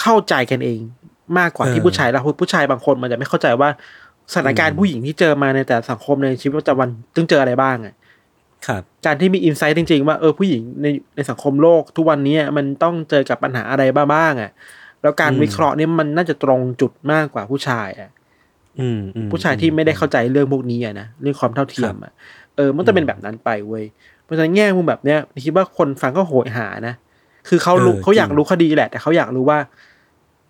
[0.00, 0.78] เข้าใจกันเอง
[1.38, 3.68] มากกว่าเออที่ผู้ชายแล้วผู้ชายบางคนมันจะไม่เข้าใจว่า
[4.32, 7.94] สถานการอืณ์มผู้หญิงที่เจอมาในแต่ละสังคมในชีวิตประจำวันต้องเจออะไรบ้างอะ
[8.66, 10.86] ครับการที่มีอินไซต์จริง ๆ ว่าเออผู้หญิงใน
[11.16, 14.50] ในสังคมโลกทุกวันนี้มันต้องเจอกับปัญหาอะไรบ้างๆอะ
[15.02, 18.10] แล้วการอืมวิเคราะห์เนี่ยมันน่าจะตรงจุดมากกว่าผู้ชายอะ
[18.80, 22.12] อืมอืมผู้ชายที่ไม่ได้เข้าใจเรื่องพวกนี้อะนะเรื่องความเท่าเทียมอะ
[22.56, 23.84] เออมันจะเป็นแบบนั้นไปเว้ย
[24.24, 26.94] เพราะฉะนั้นแง่มุมแบบเนี้ยคิดว่าคนฟังก็โหยหานะ
[27.48, 29.58] คือเขารู้เขาอยากรู้คดีแหละ แต่เขาอยากรู้ว่า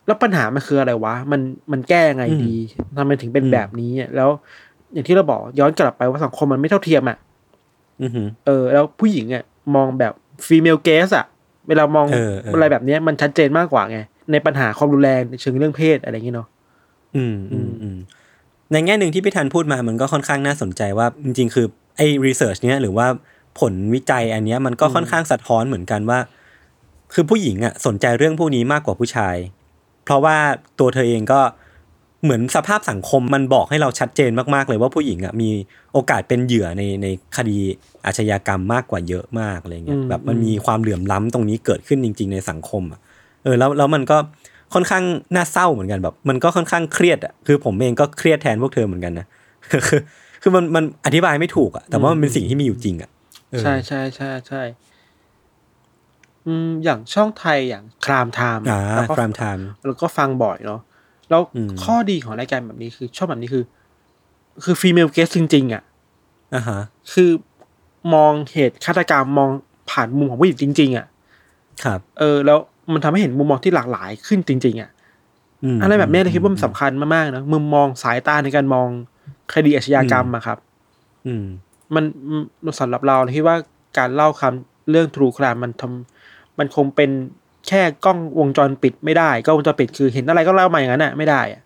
[0.06, 1.40] แล้วปัญหามันคืออะไรวะ มัน
[1.72, 2.54] มันแก้ยังไงดี
[2.98, 4.30] ทำไมถึงเป็นแบบนี้อะแล้ว
[4.92, 7.18] อย่างที่เราบอกย้อนกลับไปว่าสังคมมันไม่เท่าเทียมอะ
[8.02, 8.10] อืม
[8.46, 10.12] เออ แล้วผู้หญิงอะมองแบบ
[10.46, 11.26] ฟีเมลเกสอะ
[11.68, 13.98] เวลามองเออเออออะไรแบบเนี้ยมันชัดเจนมากกว่าไง
[14.32, 16.48] ในปัญหาความรุนแรงในเชิงเรื่องเพศอะไรอย่างเงี้ยเนาะ
[17.16, 17.98] อืมอืมอืม
[18.72, 21.66] ในแง่หนึ่งที่พี่ทันพูดมามันก็ค่อนข้างน่าสนใจว่าจริง ๆ คือ
[21.96, 23.06] ไอ้รีเสิร์ชเนี้ยหรือว่า
[23.60, 26.18] ผลวิจัยอันเนี้ยมันก็ค่อนข้างสะท้อนเหมือนกันว่า
[27.14, 29.36] คือผู้หญิงอะสนใจเรื่องพวกนี้มากกว่าผู้ชาย
[30.04, 30.36] เพราะว่า
[30.78, 31.40] ตัวเธอเองก็
[32.24, 35.50] เหมือนสภาพสังคมมันบอกให้เราชัดเจนมากๆเลยว่าผู้หญิงอะมี
[35.92, 37.58] โอกาสเป็นเหยื่อในในคดี
[38.06, 43.00] อาชญากรรมมากกว่าเยอะมากอะไรเงี้ยแบบมันมีความเหลื่อมล้ำตรงนี้เกิดขึ้นจริง ๆ ในสังคมอะ
[43.44, 44.18] เออแล้วแล้วมันก็
[44.74, 49.26] ค่อนข้างน่าเศร้าเหมือนกันแบบ มันก็ค่อนข้างเครียดอะคือผมเองก็เครียดแทนพวกเธอเหมือนกันนะ
[49.88, 50.00] คือ
[50.42, 53.10] คือมันมันอธิบายไม่ถูกอะแต่ว่ามันเป็นสิ่งที่มีอยู่จริงอะ
[53.50, 54.62] เออใช่ใช่ใช่ใช่
[56.46, 60.80] อืมอย่างช่องไทยอย่าง Crime Time อ่าแล้วก็พรามไทม์แล้วก็ฟังบ่อยเนาะ
[61.30, 63.64] แล้วอืมข้อดีของรายการแบบนี้คือ ชอบแบบนี้คือ
[64.64, 65.82] คือ female gaze จริง ๆ อะ
[66.54, 66.80] อ่าฮะ
[67.12, 67.30] คือ
[68.14, 69.50] มองเหตุฆาตกรรมมอง
[69.90, 71.06] ผ่านมุมของผู้หญิงจริง ๆ อะ
[71.84, 72.58] ครับ เออ แล้ว
[72.94, 74.90] มันทำให้เห็นมุมมองที่หลากหลายขึ้นจริง ๆอะ
[75.76, 78.88] มอะไรแบบเนี้ยเราคิดว่ามันสำคัญมากๆนะมุมมองสายตาในการมอง
[79.54, 80.58] คดีอาชญากรรมอะครับ
[81.26, 81.44] อืม
[81.94, 82.04] มัน
[82.64, 83.56] มันสำหรับเราเราคิดว่า
[83.98, 87.10] การเล่าคำเรื่องทรูครามมันทำมันคงเป็น
[87.68, 91.62] แค่กล้องวงจรปิดไม่ได้กล้องวงจรปิดคือเห็นอะไรก็เล่ามาอย่างนั้นอะไม่ได้อะ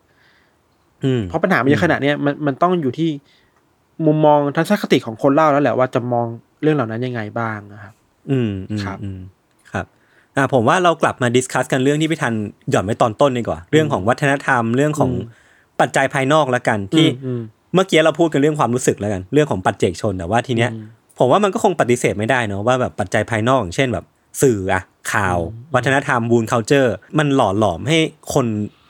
[1.05, 3.11] อืมเพราะปัญหามันเยอะขนาดเนี้ยมันมันต้องอยู่ที่
[4.07, 6.27] มุมมองทัศนคติของคนเล่าแล้วแหละว่าจะมอง
[6.63, 7.95] เรื่องเหล่านั้นยังไงบ้างนะครับ
[8.31, 9.34] อืมอืมครับ อืมครับ
[10.37, 12.35] อ่าผมว่าเรากลับมา discuss กันเรื่องที่พี่ทัน
[12.71, 15.11] หย่อนไว้ตอนต้นดีกว่า เรื่องของวัฒนธรรมเรื่องของ
[15.81, 17.41] ปัจจัยภายนอกแล้วกันที่อืม
[17.75, 20.87] เมื่อกี้เราพูดกันเรื่องความรู้สึกแล้วกัน เรื่องของปัจเจกชนแต่ว่าทีเนี้ยอืม
[21.19, 24.05] ผมว่ามันก็คงปฏิเสธไม่ได้เนอะว่าแบบปัจจัยภายนอกอย่างเช่นแบบ
[24.43, 25.39] สื่ออะข่าว
[25.75, 27.99] วัฒนธรรม pop culture มันหล่อหลอมให้
[28.35, 28.47] คน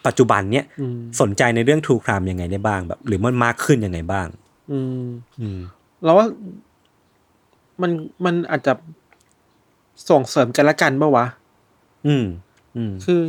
[0.06, 4.26] ปัจจุบันเนี้ยอืมสนใจในเรื่อง true crime ยังไงได้บ้างแบบ หรือมันมากขึ้นยังไงบ้าง
[4.72, 5.06] อืม
[5.40, 5.60] อืม
[6.04, 6.26] เราว่า
[7.82, 7.90] มัน
[8.24, 8.72] มันอาจจะ
[10.08, 11.26] ส่งเสริมกันละกันปะวะ
[12.06, 12.24] อืม
[12.76, 13.20] อืม คือ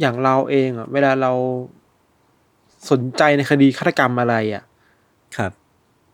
[0.00, 1.32] อย่างเราเองอะ เวลาเรา
[2.90, 4.64] สนใจในคดีฆาตกรรมอะไรอะ
[5.36, 5.52] ครับ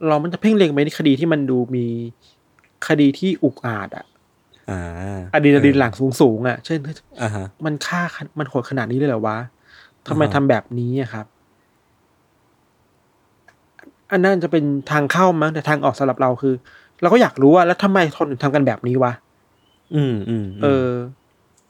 [0.06, 1.87] เรามันจะเพ่งเล็งไปที่คดีที่มันดูมี
[2.88, 4.06] คดีที่อุกอาจอะ
[4.70, 4.80] อ่า
[5.35, 6.78] อะดรีนาลีนหลังสูงๆอะ เช่น
[7.22, 8.02] อ่าฮะมันฆ่า
[8.38, 9.38] มันโหดขนาดนี้เลยเหรอวะ
[10.09, 11.26] ทำไมอ่าฮะทำแบบนี้อะครับ
[14.12, 16.54] อันนั้นจะเป็นทางเข้ามั้งแต่ทางออกสำหรับเราคือ
[17.00, 19.12] เราก็อยากรู้ว่าแล้วทำไมคนถึงทำกันแบบนี้วะ
[19.94, 20.88] อืมอืมมเออ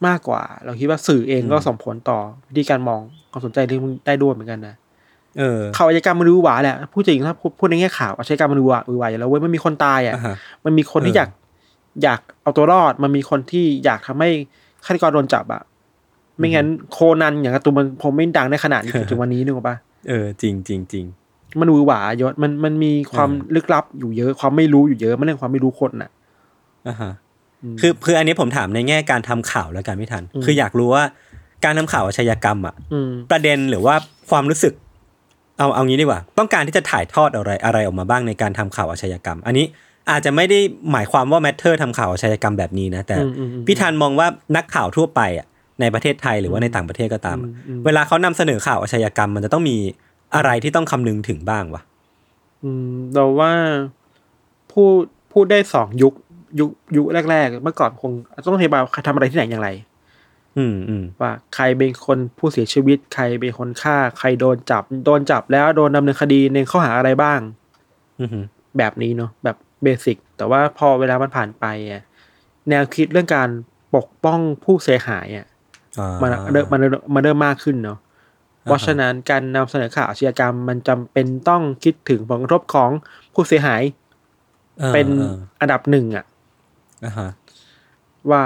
[0.06, 4.74] มากกว่า เราคิดว่าสื่อเองก็ส่งผลต่อวิธีการมองความสนใจเรื่องนี้ได้ด้วยเหมือนกันนะ
[5.38, 11.28] เออข่าวอาชญากรรมมันดูหวาแหละพูดจริงถ้าพูดพูดในแง่ข่าวอาชญากรรมมันดูหวาดูหวาอยู่แล้วเว้ยมันมีคนตายอะอ่าฮะมันมีคนที่เอออยาก
[12.02, 14.30] อยากเอาตัวรอด มันมีคนที่อยากทำให้
[14.84, 15.62] ฆาตกรโดนจับอะ
[16.38, 19.76] ไม่งั้นโคนันอย่างการ์ตูนมันผมไม่ดังได้ขนาดนี้จนถึงวันนี้นึกออกปะ
[20.08, 21.04] เออจริงจริงจริง
[21.58, 26.10] มันดูหวายศมันมันมีความเออลึกลับอยู่เยอะ ความไม่รู้อยู่เยอะมันเรื่องความไม่รู้คนน่ะ
[26.88, 27.12] อ่าฮะ
[27.62, 31.04] อืมคือคืออันนี้ผมถามในแง่การทำข่าวแล้วกันไม่ทันอืมคืออยากรู้ว่า
[31.64, 33.94] การทำข่าวอาชญากรรมอะอืมประเด็นหรือว่า
[34.30, 34.74] ความรู้สึก
[35.58, 39.66] เอาเอางี้ดีกว่า ต้องการที่จะถ่ายทอดอะไรอะไรออกมาบ้างในการทำข่าวอาชญากรรม อันนี้
[40.10, 40.58] อาจจะไม่ได้
[40.92, 45.46] หมายความว่าแมทเทอร์ทำข่าวอาชญากรรมแบบนี้นะแต่อืมอืมอืมพี่ธันมองว่านักข่าวทั่วไปอะ
[45.80, 49.76] ในประเทศไทยหรือว่าในต่างประเทศก็ตามอะอืมอืมเวลาเขานำเสนอข่าวอาชญากรรม มันจะต้องมี
[50.34, 51.82] อะไรที่ต้องคำนึงถึงบ้างวะ
[52.62, 53.52] อืมเราว่า
[54.72, 56.14] พูดพูดได้สองยุค
[56.60, 58.12] ยุคยุคแรก ๆ เมื่อก่อนคง
[58.44, 59.68] ต้องอธิบายว่าใครทำอะไรที่ไหนอย่างไร
[60.58, 67.40] อืมอืมว่าใครเป็นคนผู้เสียชีวิต ใครเป็นคนฆ่า ใครโดนจับ โดนจับแล้วโดนดำเนินคดีในข้อหาอะไรบ้าง
[68.20, 68.28] อืม
[68.78, 72.02] แบบนี้เนาะแบบเบสิก แต่ว่าพอเวลามันผ่านไปอะ
[72.68, 73.48] แนวคิดเรื่องการ
[73.96, 75.46] ปกป้องผู้เสียหายอะ
[75.98, 78.08] อ่ามันเริ่มมันเริ่มมันเริ่มมากขึ้นเนาะอ่าฮะ
[78.64, 82.90] เพราะฉะนั้นการนำเสนอข่าวอาชญากรรมมันจำเป็นต้องคิดถึงผลกระทบของ
[83.34, 83.82] ผู้เสียหาย
[84.82, 86.24] ออเป็นอออันดับหนึ่งอะ
[87.04, 87.30] อ่าฮะ
[88.30, 88.42] ว่า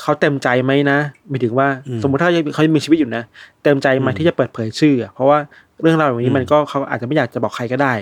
[0.00, 3.22] เขาเต็มใจไหมนะหมายถึงว่าอืมสมมติถ้าเขายังมีชีวิตอยู่นะ
[3.62, 5.38] เต็มใจไหมาอืมที่จะเปิดเผยชื่ออะเพราะว่า
[5.82, 7.94] เรื่องราวแบบนี้อืมมันก็เขาอาจจะไม่อยากจะบอกใครก็ได้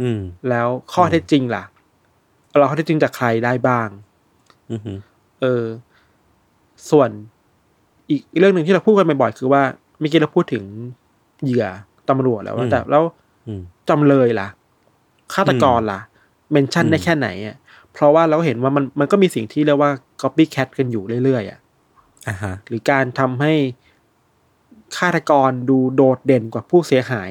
[0.00, 1.64] อืมแล้วข้อเท็จจริงล่ะ
[2.58, 3.88] เราข้อเท็จจริงจากใครได้บ้าง
[4.70, 4.98] อืมอืม
[5.40, 5.64] เออ
[6.90, 7.10] ส่วน
[8.10, 9.62] อีกเรื่องหนึ่งที่เราพูดกันบ่อยๆคือว่า
[9.98, 10.64] เมื่อกี้เราพูดถึง
[11.44, 11.66] เหยื่อ
[12.08, 13.02] ตำรวจแล้วว่าแต่แล้ว
[13.46, 14.48] อืมจำเลยล่ะ
[15.34, 16.00] ฆาตกรล่ะ
[16.52, 17.56] เมนชั่นอืมได้แค่ไหนอะ
[17.92, 19.90] เพราะว่าเราเห็นว่ามันมันก็มีสิ่งที่เรียกว่า
[20.22, 21.58] copycat กันอยู่เรื่อยๆอะ
[22.28, 23.52] อ่าฮะหรือการทำให้
[24.96, 27.30] ฆาตกรดูโดดเด่นกว่าผู้เสียหาย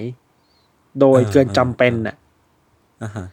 [0.99, 2.15] โดยเกินจำเป็นน่ะ
[3.03, 3.25] อ่าฮะ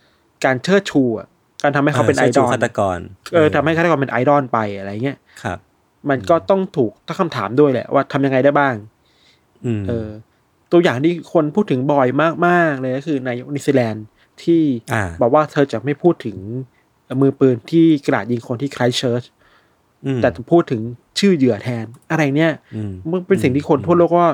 [0.45, 1.29] การเชิดชูอะ
[1.63, 2.99] การทำให้เขาเป็นไอชิญดชูอลฆาตกร
[3.35, 5.59] เออทำให้ฆาตกรเป็นไอดอลไปอะไรเงี้ยครับ
[6.11, 8.92] มันก็ต้องถูกตั้งคำถามด้วยแหละว่าทำยังไงได้บ้างอืม
[9.89, 10.09] เออ
[10.73, 12.09] ตัวอย่างที่คนพูดถึงบ่อย
[12.47, 14.05] มากๆเลยก็คือนายกนิวซีแลนด์
[14.43, 16.37] ที่อ่าบอกว่าเธอจะไม่พูดถึง
[17.21, 19.23] มือปืนที่กราดยิงคนที่ไครเชิร์ช
[20.07, 20.81] อืมแต่จะพูดถึง
[21.19, 24.27] ชื่อเหยื่อแทน อะไรเนี่ยอืมมันเป็นสิ่งที่คนทั่วโลกก็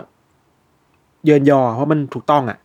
[1.27, 2.59] เยินยอ เพราะมันถูกต้องอะ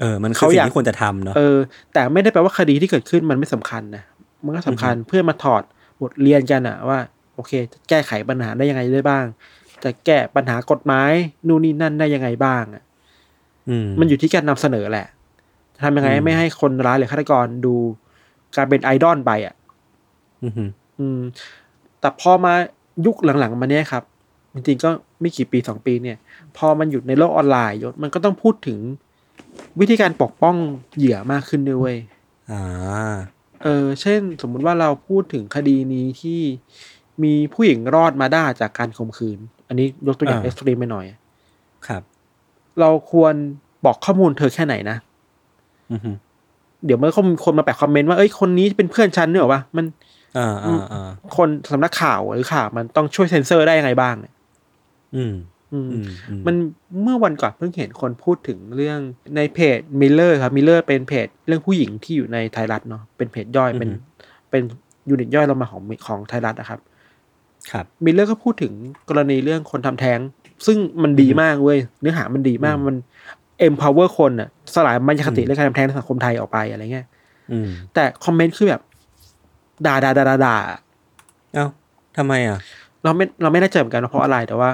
[0.00, 1.56] เออ มันคือเขาสิ่องยากที่ควรจะทำเนาะเออ
[1.92, 4.02] แต่ไม่ได้แปลว่าคดีที่เกิดขึ้นมันไม่สำคัญนะ
[4.44, 5.62] มันก็สำคัญเพื่อมาถอด
[6.02, 6.98] บทเรียนกันอะว่า
[7.34, 9.24] โอเคจะแก้ไขปัญหาได้ยังไงได้บ้าง
[9.84, 11.12] จะแก้ปัญหากฎหมาย
[11.46, 12.82] นู่นนี่นั่นได้ยังไงบ้างอะ
[13.68, 15.06] อืมมันอยู่ที่การนำเสนอแหละ
[15.82, 17.74] ทำยังไงอืมไม่ให้คนร้ายหรือฆาตกรดู
[18.56, 19.54] การเป็นไอดอลไปอะ
[20.42, 21.20] อืมอืมอืม
[22.00, 22.54] แต่พอมา
[23.06, 24.02] ยุคหลังๆมาเนี้ยครับ
[24.54, 26.18] จริงๆก็ไม่กี่ปีสองปีเนี่ย
[26.56, 28.78] พอมันอยู่ในโลกออนไลน์ยศมันก็ต้องพูดถึง
[29.80, 30.56] วิธีการปกป้อง
[30.96, 31.98] เหยื่อมากขึ้นด้วยเวย
[32.50, 32.62] อ่า
[33.62, 36.40] เออ เช่น สมมุติว่าเราพูดถึงคดีนี้ที่
[37.22, 39.38] มีผู้หญิงรอดมาได้จากการข่มขืน
[39.68, 41.04] อันนี้ยกตัวอย่างอ่าเอ็กซ์ตรีมไปหน่อย
[41.86, 42.02] ครับ
[42.80, 43.34] เราควร
[43.84, 44.96] บอกข้อมูลเธอแค่ไหนนะ
[45.90, 46.16] อืมอืม
[46.84, 49.84] เดี๋ยวเมื่อคนคนมาแปะคอมเมนต์ว่าเอ้ยคนนี้เป็นเพื่อนฉันเนี่ยหรอวะมัน
[50.38, 54.34] อ่าอ่าอ่าคนสำนักข่าวหรือข่าวมันต้องช่วยเซ็นเซอร์ได้ยังไงบ้างเนี่ย
[55.16, 55.34] อืม
[55.72, 56.56] อืมอืม อืม มัน
[57.02, 58.98] เมื่อวันก่อนเพิ่งเห็นคนพูดถึงเรื่อง
[59.36, 63.90] ในเพจ Mirror ครับ Mirror เป็นเพจเรื่องผู้หญิงที่อยู่ในไทยรัฐเนาะเป็นเพจย่อยเป็น
[64.50, 64.62] เป็น
[65.08, 66.90] unit ย่อยลงมาของของไทยรัฐนะครับครับ
[68.04, 68.72] Mirror ก็พูดถึง
[69.08, 70.18] กรณีเรื่องคนทำแท้ง
[70.66, 72.96] ซึ่งมันดีมากเว้ย เนื้อหามันดีมากมัน
[73.66, 77.06] empower คนอะสลายมายาคติเรื่องการทำแท้งในสังคมไทยออกไปอะไรเงี้ย
[77.52, 78.82] อืมแต่คอมเมนต์คือแบบ
[79.86, 80.56] ด่าด่าด่าด่าด่า
[81.54, 81.66] เอ้า
[82.18, 82.58] ทำไมอะ
[83.04, 84.70] เราไม่เราไม่แน่ใจเหมือนกันว่าเพราะอะไรแต่ว่า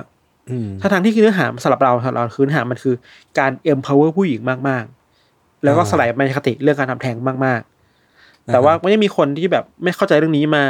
[0.51, 2.95] อืมถ้าทางที่คือเนื้อหาสำหรับเราสำหรับเราคือเนื้อหามันคือ
[3.39, 10.65] การ empower ผู้หญิงมากๆ แล้วก็อ่าสลายมายาคติเรื่องการทำแท้งมากๆ แต่ว่าก็ยังมีคนที่แบบไม่เข้าใจเรื่องนี้มา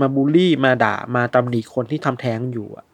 [0.00, 2.86] มาบูลลี่มาด่ามาตำหนิคนที่ทำแท้งอยู่อะ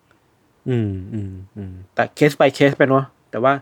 [0.68, 3.52] อืมอืมอืมแต่เคส by เคสไปเนาะแต่ว่า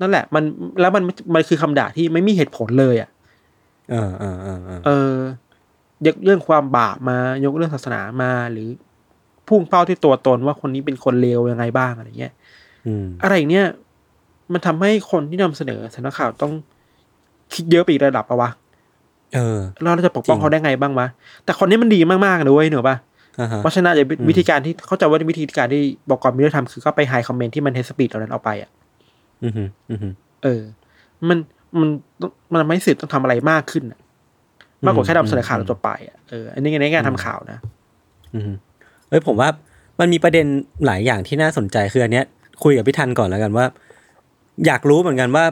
[0.00, 0.44] นั่นแหละ มัน
[0.80, 3.10] แล้วมันมันคือคำด่าที่ไม่มีเหตุผลเลยอะ
[3.90, 5.14] เออเออเออเออเออ
[6.06, 8.68] ยกเรื่องความบาปมายกเรื่องศาสนามาหรือ
[9.48, 12.32] พุ่งเป้าที่ตัวตนว่าคนนี้เป็นคนเลวยังไงบ้างอะไรเงี้ย
[12.86, 13.66] อืมอะไรเนี้ย
[14.52, 16.52] มันทำให้คนที่นำเสนอสำนักข่าวต้อง
[17.54, 18.50] คิดเยอะไปอีกระดับปะวะ
[19.34, 21.06] เออแล้วเราจะปกป้องจริงเขาได้ไงบ้างวะ
[21.44, 22.96] แต่คนนี้มันดีมากๆนะเว้ยเหนือปะ
[23.40, 28.70] อ่าฮะเพราะฉะนั้นจะอืมวิธีการที่เข้าใจว่าวิธีการที่บอกกรมิเลืทำคือก็ไปไฮคอมเมนต์ที่มันเฮสปีดเหล่านั้นเอาไปอะ
[29.42, 30.12] อืมอืมอืม
[30.42, 30.62] เออ
[31.28, 31.38] มัน
[31.80, 31.88] มัน
[32.50, 34.00] มันทำให้สื่อต้องทำอะไรมากขึ้นอะ
[34.84, 37.58] มากกว่าแค่นำเสนอข่าวแล้วจบไปอะเอออันนี้ในงานทำข่าวนะ
[38.34, 38.50] อืม
[39.08, 39.48] เอ้ยผมว่า
[40.00, 40.46] มันมีประเด็น
[40.86, 42.24] หลายอย่างที่น่าสนใจคืออันเนี้ย
[42.62, 43.64] คุยกับพี่ทันก่อนแล้วกันว่า
[44.66, 45.44] อยากรู้เหมือนกันว่า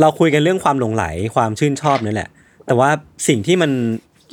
[0.00, 2.28] เราคุยกันเรื่องความหลงไหลความชื่นชอบนี่แหละ
[2.66, 2.90] แต่ว่า
[3.28, 3.70] สิ่งที่มัน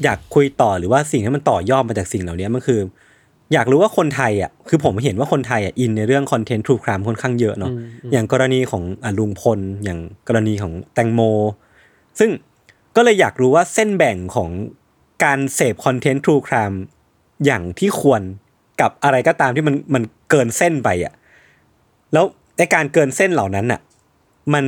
[0.04, 2.80] อยากคุยต่อหรือว่าสิ่งที่มันต่อยอดมาจากสิ่งเหล่านี้มันคือ
[3.54, 7.72] อยากรู้ว่าคนไทยอะคือผมเห็นว่าคนไทยอะอินในเรื่องคอนเทนต์ทรูครามค่อนข้างเยอะเนาะ
[8.12, 11.22] อย่างกรณีของอะลุงพล อย่างกรณีของแตงโม
[12.20, 12.30] ซึ่ง
[12.96, 14.50] ก็เลยอยากรู้ว่าเส้นแบ่งของ
[15.24, 16.72] การเสพคอนเทนต์ทรูคราม
[17.46, 18.22] อย่างที่ควร
[18.82, 21.13] กับอะไรก็ตามที่มันมันเกินเส้นไปอะ
[22.13, 22.26] แล้ว
[22.58, 23.82] ในการเกินเส้นเหล่านั้นอะ
[24.54, 24.65] มัน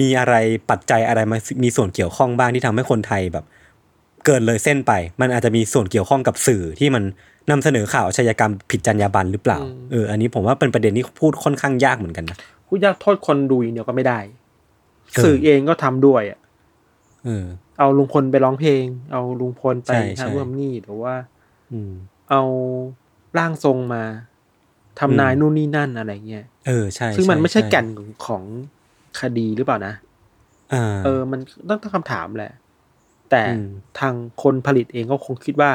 [0.00, 0.34] มีอะไร
[0.70, 3.44] ปัจจัยอะไรมามีส่วนเกี่ยวข้องบ้างที่ทำให้คนไทยแบบ
[4.24, 7.04] เกินเลยเส้นไป มันอาจจะมีส่วนเกี่ยวข้องกับสื่อที่มัน
[7.50, 9.58] นำเสนอข่าวอาชญากรรมผิดจรรยาบรรณหรือเปล่า
[9.92, 14.18] เอออันนี้ผมว่าเป็นประเด็นที่พูดค่อนข้างยากเหมือนกันนะพูดยากโทษคนดูอย่างเดียวก็ไม่ได้
[15.14, 16.38] เออสื่อเองก็ทำด้วยอะ
[17.24, 17.46] เออ
[17.78, 21.14] เอาลุงพลไปร้องเพลง เอาลุงพลไปใช่ใช่ทำร่วมนี่หรือว่า
[21.72, 21.92] อืม
[22.30, 22.42] เอา
[23.38, 24.02] ร่างทรงมา
[25.00, 27.86] ทำนายอืมนู่นนี่นั่นอะไรเงี้ยเออใช่ ซึ่งมันไม่ใช่ช่แก่น
[28.26, 28.42] ของ
[29.20, 29.94] คดีหรือเปล่านะ
[30.72, 32.52] อ่าเออ มันต้องตั้งคำถามแหละ
[33.30, 33.66] แต่อืม
[34.00, 35.70] ทางคนผลิตเองก็คงคิดว่า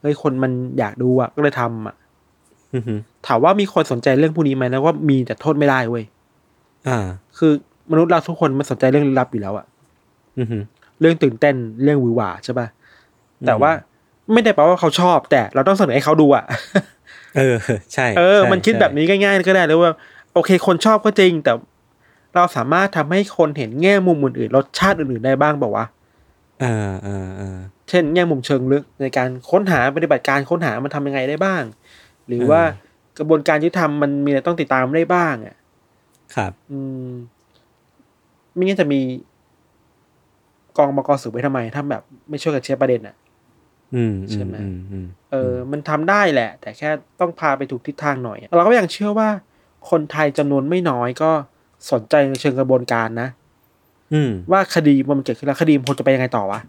[0.00, 1.96] เฮ้ยคนมันอยากดูอะ ก็เลยทำอะ
[2.74, 6.04] อือหือถามว่ามีคนสนใจเรื่องพวกนี้ไหมนะว่ามีแต่โทษไม่ได้เว้ย
[6.88, 6.98] อ่า
[7.38, 7.52] คือ
[7.90, 9.66] มนุษย์เราทุกคนมันสนใจเรื่องลึกลับอยู่แล้วอะ
[10.38, 10.62] อือหือ
[11.00, 12.66] เรื่องตื่นเต้นเรื่องหวือหวาใช่ป่ะ
[13.46, 13.70] แต่ว่า
[14.32, 16.44] ไม่ได้แปลว่าเขาชอบ แต่เราต้องเสนอให้เขาดูอะ
[17.36, 17.56] เออ
[17.94, 19.92] ใช่ เออใช่มันคิดใช่แบบนี้ง่ายๆก็ได้เลยว่า
[20.34, 21.52] โอเค คนชอบก็จริง แต่
[22.34, 26.74] เราสามารถทำให้คนเห็นแง่มุมอื่นๆรสชาติอื่นๆได้บ้างบอกว่าวะอ่า
[27.06, 31.62] อ่าอ่าเช่น แง่มุมเชิงลึกในการค้นหาปฏิบัติการค้นหามันทำยังไงได้บ้าง
[32.26, 32.60] หรือว่า
[33.18, 35.56] กระบวนการยุติธรรมมันมีอะไรต้องติดตามได้บ้างอะ
[36.34, 37.10] ครับ อืม
[38.54, 39.00] ไม่งั้นจะมี
[40.76, 43.16] กองบกสืบไว้ทำไมถ้าแบบ ไม่ช่วยกันเช็คประเด็นอะ
[43.94, 46.90] อืมใช่ไหมอืมอืมเออ มันทำได้แหละ แต่แค่
[47.20, 49.28] ต้องพาไปถูกทิศทางหน่อย เราก็ยังเชื่อว่า
[49.90, 51.30] คนไทยจำนวนไม่น้อยก็
[51.90, 53.28] สนใจในเชิงกระบวนการนะ
[54.12, 56.60] อืมว่าคดีมันเกิดขึ้นแล้วคดีมันควรจะไปยังไงต่อวะ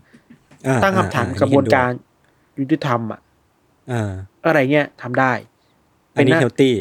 [0.68, 1.90] อ่าตั้งคำถามอ่กระบวนการ
[2.60, 3.20] ยุติธรรมอะ
[3.92, 4.12] อ่า
[4.46, 5.32] อะไรเงี้ยทำได้
[6.16, 6.74] อันนี้เป็นหน้า healthy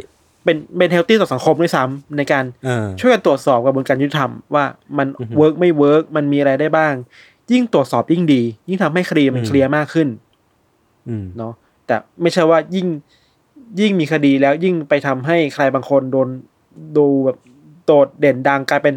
[0.45, 4.64] เป็นเป็น healthy ต่อสังคมด้วยซ้ำในการเออช่วยกันตรวจสอบกระบวนการยุติธรรมว่า
[4.99, 6.95] มันอือฮึ work ไม่ work มันมีอะไรได้บ้าง
[7.53, 10.09] ยิ่งตรวจสอบยิ่งดี ยิ่งทำให้คดีมันอืมเคลียร์มากขึ้น
[11.09, 11.53] อืมเนาะ
[11.87, 12.87] แต่ไม่ใช่ว่ายิ่ง
[13.81, 16.29] ยิ่งมีคดีแล้วยิ่งไปทำให้ใครบางคนโดน
[16.97, 18.94] ดูแบบโดดเด่นดังกลายเป็น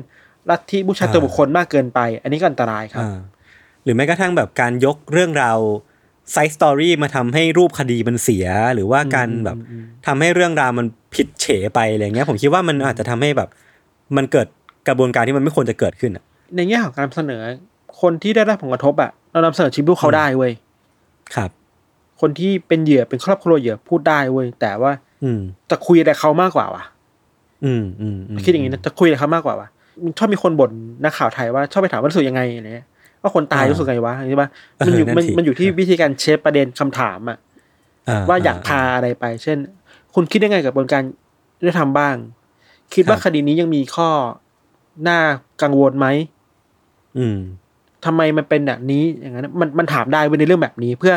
[0.50, 3.18] ลัทธิบูชาตัวบุคคลมากเกินไป อันนี้ก็อันตรายครับอ่า
[3.84, 5.60] หรือแม้กระทั่งแบบการยกเรื่องราว
[6.32, 9.58] side story มาทำให้รูปคดีมันเสีย หรือว่าการแบบ
[10.08, 13.50] ทำให้เรื่องราวมันผิดเฉไปอะไรเงี้ย ผมคิดว่ามันอาจจะทำให้แบบ
[14.18, 14.48] มันเกิด
[14.88, 16.24] กระบวนการที่มันไม่ควรจะเกิดขึ้นอะ
[16.56, 17.42] ในแง่ของการเสนอ
[18.02, 20.54] คนที่ได้รับผลกระทบอะเรานำเสนอชีวิตลูกเขาได้เว้ย
[21.36, 21.50] ครับ
[22.22, 24.92] คนที่เป็นเหยื่อเป็นครอบครัวเหยื่อพูดได้เว้ยแต่ว่า
[25.24, 26.84] อืมจะคุยอะไรเขามากกว่าวะ
[27.66, 29.68] อืมอืมมคิดอย่างนี้นะจะคุยอะไรเขามากกว่าวะ
[30.18, 30.72] ชอบมีคนบ่น
[31.04, 32.88] นักข่าวไทยว่าชอบไปถามว่ารู้สึกยังไงอะไรเงี้ย
[33.22, 34.50] ว่าคนตายรู้สึกไงวะใช่ปะ
[34.86, 37.38] มันอยู่มันมันอยู่ที่วิธีการเชฟประเด็นคำถามอะ
[38.30, 39.58] ว่าอยากพาอะไรไป เช่น
[40.14, 41.04] คุณคิดยังไงกับบนการ
[41.64, 42.16] ได้ทำบ้าง
[42.94, 44.10] คิดว่าคดีนี้ยังมีข้อ
[45.08, 45.20] น่า
[45.62, 46.08] กังวลไหม
[47.18, 47.38] อืม
[48.06, 51.14] ทำไมมันเป็นแบบนี้อย่างนั้นมันมันถามได้เว้ยในเรื่องแบบนี้เพื่อ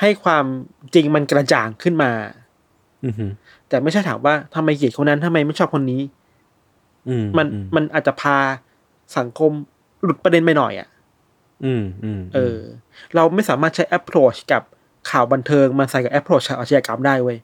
[0.00, 0.44] ให้ความ
[0.94, 2.10] จริงมันกระจ่างขึ้นมา
[3.04, 3.30] อืมอืม
[3.68, 6.02] แต่ไม่ใช่ถามว่าทำไมเกลียดคนนั้นทำไมไม่ชอบคนนี้
[7.08, 8.36] อืมมันมันอาจจะพา
[9.18, 9.50] สังคม
[10.02, 10.88] หลุดประเด็นไปหน่อยอะ
[11.64, 12.58] อืมอืมเออ
[13.14, 14.62] เราไม่สามารถใช้ approach กับ
[15.10, 17.38] ข่าวบันเทิงมาใส่กับ approach ข่าวอาชญากรรมได้เว้ย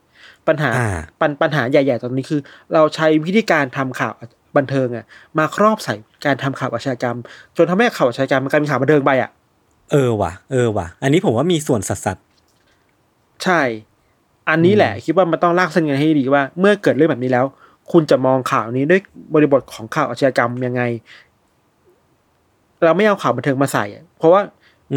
[0.48, 2.40] ปัญหาอ่าปัญปัญหาใหญ่ ๆ ตอนนี้คือ
[2.74, 4.14] เราใช้วิธีการทำข่าว
[4.56, 5.04] บันเทิงอะ
[5.38, 5.94] มาครอบใส่
[6.26, 7.16] การทำข่าวอาชญากรรม
[7.56, 9.30] จนทำให้ข่าวอาชญากรรมมันกลายเป็นข่าวบันเทิงไปอะ
[9.92, 12.16] เออว่ะเออว่ะ อันนี้ผมว่ามีส่วนสัสสัส
[13.44, 13.60] ใช่
[14.48, 17.44] อันนี้แหละคิดว่ามันต้องลากเส้นกันให้ดีว่า เมื่อเกิดเรื่องแบบนี้แล้ว
[17.92, 19.00] คุณจะมองข่าวนี้ด้วย
[19.34, 20.82] บริบทของข่าวอาชญากรรมยังไง
[22.84, 24.40] เราไม่เอาข่าวบันเทิงมาใส่อะเพราะว่า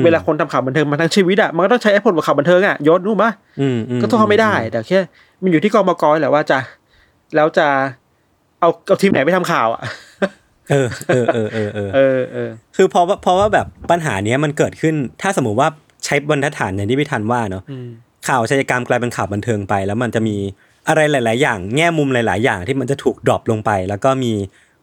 [0.03, 3.31] เวลาคนทำข่าวบันเทิงมาทั้งชีวิตอะมันก็ต้องใช้แอปพลข่าวบันเทิงอะยศรู้ปะ
[3.61, 4.99] อืมอืมก็โทษเขาไม่ได้ แต่แค่
[5.41, 6.57] มันอยู่ที่กองบกแหละว่าจะ
[7.35, 7.67] แล้วจะ
[8.59, 9.81] เอาเอาทีมไหนไปทำข่าวอะ
[10.71, 15.69] เออเออเออเออเออเออเออคือเพราะว่าเพราะว่าแบบปัญหาเนี้ยมันเกิดขึ้น ถ้าสมมติว่า
[16.05, 17.87] ใช้บรรทัดฐานอย่างที่พี่ทันว่าเนาะอืม
[18.27, 20.35] ข่าวอาชญากรรมกลายเป็นข่าวบันเทิงไป แล้วมันจะมี
[20.87, 24.31] อะไรหลาย ๆ อย่าง แง่มุมหลาย ๆ อย่างที่มันจะถูก drop ลงไป แล้วก็มี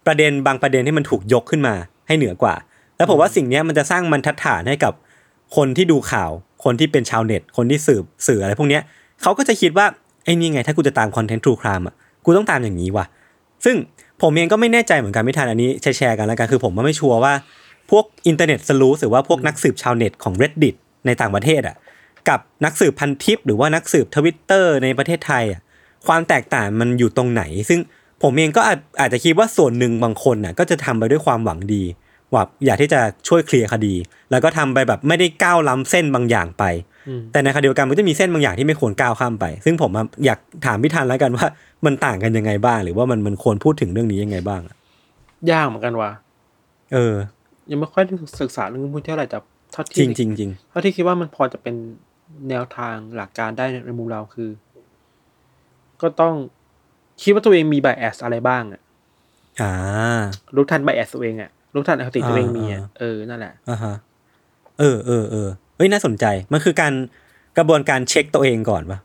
[0.06, 1.74] ประเด็นบางประเด็นที่มันถูกยกขึ้นมา
[2.06, 2.54] ให้เหนือกว่า
[2.96, 4.92] แล้วผมว่าสิ่งนี้มันจะสร้างบรรทัดฐานให้กับ
[5.56, 6.30] คนที่ดูข่าว
[6.64, 8.80] คนที่เป็นชาวเน็ต คนที่สืบสื่ออะไรพวกนี้
[9.22, 9.86] เขาก็จะคิดว่า
[10.24, 13.06] ไอ้นี่ไง ถ้ากูจะตามคอนเทนต์ true crime อะกูต้องตามอย่างนี้ว่ะ
[13.64, 13.76] ซึ่ง
[14.22, 17.32] ผมเองก็ไม่แน่ใจเหมือนกันพี่ทันอันนี้แชร์กันแล้วกันคือผมว่าไม่ชัวร์ว่า
[17.90, 20.76] พวก internet sleuth หรือว่าพวกนักสืบชาวเน็ตของ reddit
[21.06, 21.76] ในต่างประเทศอะ
[22.28, 25.60] กับนักสืบพันทิปหรือว่านักสืบทวิตเตอร์ในประเทศไทยอะ
[26.06, 27.80] ความแตกต่างมันอยู่ตรงไหน ซึ่ง
[28.22, 31.84] ผมเองก็อาจอาจจะคิดว่าส่วนหนึ่งบางคนน่ะก็จะทำไปด้วยความหวังดี
[32.32, 33.94] ว่าอยากที่จะช่วยเคลียร์คดี
[34.30, 36.64] แล้วก็ทำไปแบบไม่ได้ก้าวล้ำเส้นบางอย่างไป
[37.08, 41.46] อืมแต่ในขณะเดียวกันมันก็จะมีเส้นบางอย่างที่ไม่ควรก้าวข้ามไป ซึ่งผมอะอยากถามพี่ทันแล้วกันว่า
[41.84, 44.76] มันต่างกันยังไงบ้าง หรือว่ามันมันควรพูดถึงเรื่องนี้ยังไงบ้างอะ
[45.50, 46.10] ยากเหมือนกันว่ะ
[46.92, 47.14] เออ
[47.70, 49.38] ยังไม่ค่อยได้ศึกษาเรื่องพวกนี้เท่าไหร่แต่
[49.72, 51.74] เท่าจริที่งจริงจริงเท่าที่คิดว่ามันพอจะเป็น
[52.48, 54.50] แนวทางหลักการได้ในมุมเราคือ
[56.02, 56.34] ก็ต้อง
[57.22, 58.80] คิดว่าตัวเองมี bias อะไรบ้างอะ
[59.60, 59.72] อ่า
[60.56, 63.94] รู้ทัน bias ตัวเองอะรู้ทันอคติตัวเองมีอะอ่าเออนั่นแหละอ่าฮะ
[64.78, 66.92] เออเออเออเฮ้ยน่าสนใจมันคือการ
[67.58, 68.98] กระบวนการเช็คตัวเองก่อนปะ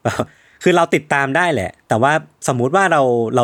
[0.63, 2.13] คือเราติดตามได้แหละ แต่ว่า
[2.47, 3.01] สมมุติว่าเรา
[3.35, 3.43] เรา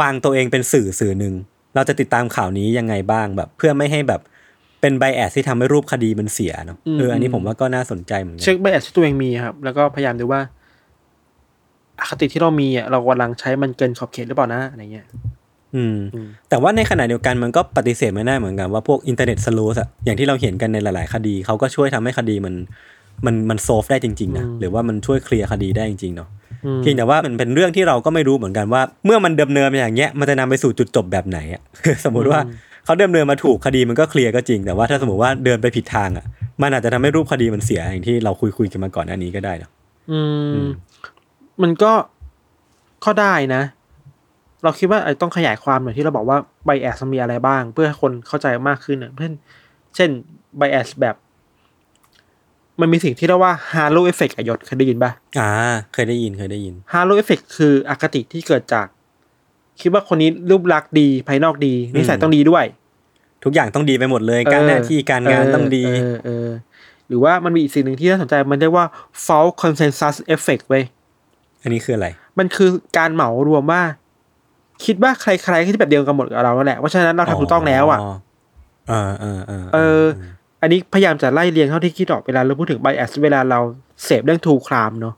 [0.00, 1.34] วางตัวเองเป็นสื่อสื่อหนึ่ง
[1.74, 4.20] เราจะติดตามข่าวนี้ยังไงบ้างแบบ เพื่อไม่ให้แบบ
[4.82, 10.40] เป็น bias ที่ทำให้รูปคดีมันเสียเนาะอืมเอออันนี้อืมผมว่าก็น่าสนใจเหมือนกัเช็ค bias ที่ตัวเองมีครับ แล้วก็พยายามดูว่า
[12.00, 15.06] อคติที่เรามีอะเรากำลังใช้มันเกินขอบเขตหรือเปล่านะอะไรเงี้ย
[15.74, 22.54] อืมอืม แต่ว่าในขณะเดียวกันมันก็ปฏิเสธไม่ได้เหมือนกันว่าพวก internet sleuths อะอย่างที่เราเห็นกันในหลาย ๆ คดีเขาก็ช่วยทำให้คดีมัน
[23.26, 26.28] มันมัน solve ได้จริง ๆ นะหรือว่ามันช่วยเคลียร์คดีได้จริง ๆ เนาะ
[26.64, 31.62] อืมเพียงแต่ว่ามันเป็นเรื่องที่เราก็ไม่รู้เหมือนกันว่า เมื่อมันดำเนินมาอย่างเงี้ยมันจะนำไปสู่จุดจบแบบไหนอะ
[32.04, 32.40] สมมุติว่า
[32.84, 36.26] เขาดำเนินมาถูกคดีมันก็เคลียร์ก็จริง แต่ว่าถ้าสมมติว่าเดินไปผิดทางอะ
[36.62, 39.70] มันอาจจะทำให้รูปคดีมันเสียอย่างที่เราคุยคุยๆกันมาก่อนอันนี้ก็ได้เนอะ
[40.10, 40.20] อื
[40.54, 40.70] อืมม
[41.62, 41.92] มันก็
[43.04, 43.62] ก็ได้นะ
[44.64, 49.32] เราคิดว่าไอ้ต้องขยายความหน่อยที่เราบอกว่า bias มันมีอะไรบ้าง เพื่อให้คนเข้าใจมากขึ้นนะเช่น
[49.96, 50.10] เช่น
[50.60, 51.16] bias แบบ
[52.80, 55.50] มันมีสิ่งที่เรียกว่า halo effect อะยศเคยได้ยินปะอ่า
[55.92, 58.86] เคยได้ยินเคยได้ยิน halo effect คืออคติที่เกิดจาก
[59.82, 62.64] คิดว่าคนนี้รูปลักษณ์ดีภายนอกดีนิสัยต้องดีด้วย
[63.44, 66.48] ทุกอย่างต้องดีไปหมดเลย การหน้าที่การงานต้องดีเออเออ
[67.08, 68.86] หรือว่ามันมีอีกสิ่งหนึ่งที่น่าสนใจมันเรียกว่า
[69.26, 70.84] false consensus effect เว้ย
[71.62, 73.82] อันนี้คืออะไร มันคือการเหมารวมว่า
[74.84, 78.00] คิดว่าใครๆก็ที่แบบเดียวกันหมดกับเราแล้วแหละเพราะฉะนั้นเราทำถูกต้องแล้วอะ
[78.90, 80.02] อ่าอ่าอ่าเออ
[80.62, 83.60] อันนี้พยายามจะไล่เรียงเท่าที่คิดออกเวลาเราพูดถึง bias เวลาเรา
[84.04, 85.14] เสพเรื่องทูครามเนาะ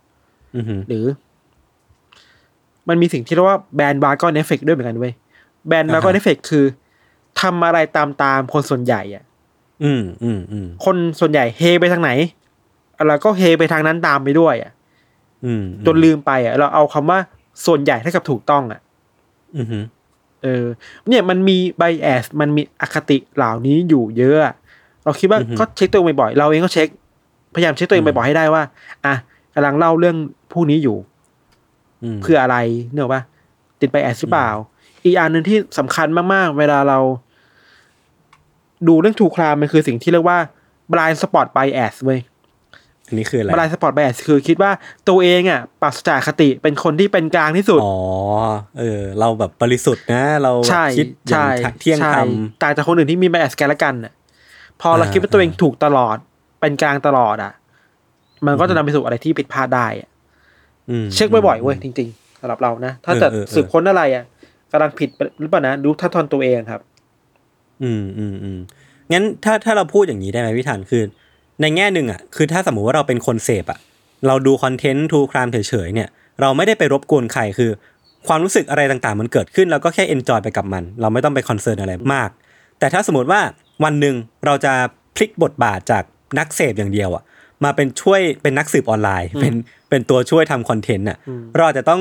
[0.56, 1.04] อือหือหรือ
[2.88, 5.12] มันมีสิ่งที่เรียกว่า bandwagon effect ด้วยเหมือนกันเว้ย
[5.68, 6.64] bandwagon effect คือ
[7.40, 9.24] ทำอะไรตามตามคนส่วนใหญ่อะ
[9.84, 12.10] อืมอืมอืมคนส่วนใหญ่เฮไปทางไหน
[13.08, 14.72] เราก็เฮไปทางนั้นตามไปด้วย อะ
[15.44, 17.18] อืมจนลืมไปอะ เราเอาคำว่า
[17.66, 18.80] ส่วนใหญ่เท่ากับถูกต้องอะ
[19.56, 19.84] อือหือ
[20.42, 20.64] เออ
[21.08, 24.54] เนี่ยมันมีไบแอสมันมีอคติเหล่านี้อยู่เยอะอะ
[25.04, 26.88] เราคิดว่าอือฮึก็เช็คตัวเองบ่อยๆเราเองก็เช็ค
[27.54, 28.62] พยายามเช็คตัวเองบ่อยๆให้ได้ว่า
[29.06, 29.14] อะ
[29.54, 30.16] กำลังเล่าเรื่อง
[30.52, 31.13] ผู้นี้อยู่ม
[32.22, 32.56] เพื่ออะไร
[32.92, 33.22] เนกอะปะ
[33.80, 34.50] ติดไบแอสหรือเปล่า
[35.04, 36.98] อีกอันหนึ่งที่สำคัญมากๆ เวลาเรา
[38.88, 40.38] ดูเรื่องทูครามมันคือสิ่งที่เรียกว่า
[40.92, 42.20] blind spot bias เว้ย
[43.06, 44.70] อันนี้คืออะไร blind spot bias คือคิดว่า
[45.08, 47.96] ตัวเองอะปราศจากคติเป็นคนที่เป็นกลางที่สุด อ๋อ
[48.78, 52.28] เออ เราแบบบริสุทธิ์นะ เราใช่คิดอย่าใช่งเที่ยงใช่ธรรม
[52.62, 54.12] ต่างจากคนอื่นที่มี bias กันและกันน่ะ
[54.80, 56.16] พอเราอ่าคิดว่าตัวเองอ่าถูกตลอด
[56.60, 57.52] เป็นกลางตลอดอะ
[58.46, 60.13] มันก็จะนำไปสู่อะไรที่ผิดพลาดได้อะอืม
[61.14, 64.24] เช็คบ่อยๆเว้ยจริงๆสำหรับเรานะ ถ้าจะเออเออเออสืบค้นอะไรอะ
[64.72, 65.08] กำลังผิด
[65.40, 66.80] หรือเปล่านะดูท่าทอนตัวเองครับ
[67.82, 68.58] อืมอืมอืม
[69.12, 71.02] งั้นถ้าถ้าเราพูดอย่างนี้ได้ไหมพี่ธันคือ
[71.60, 73.78] ในแง่หนึ่งอะคือถ้าสมมุติว่าเราเป็นคนเสพอะ
[74.26, 76.08] เราดูคอนเทนต์ true crime เฉยๆเนี่ย
[76.40, 77.70] เราไม่ได้ไปรบกวนใครคือ
[78.26, 82.30] ความรู้สึกอะไรต่างๆ มันเกิดขึ้นเราก็แค่ enjoy ไปกับมัน เราไม่ต้องไป concern อะไรมาก
[82.78, 83.40] แต่ถ้าสมมติว่า
[83.84, 84.14] วันหนึ่ง
[84.46, 84.72] เราจะ
[85.16, 86.04] พลิกบทบาทจาก
[86.38, 87.22] นักเสพอย่างเดียวอะ
[87.64, 89.54] มาเป็นช่วยเป็นนักสืบออนไลน์ เป็น
[89.88, 91.18] เป็นตัวช่วยทำคอนเทนต์อะ
[91.54, 92.00] เราอาจจะต้อง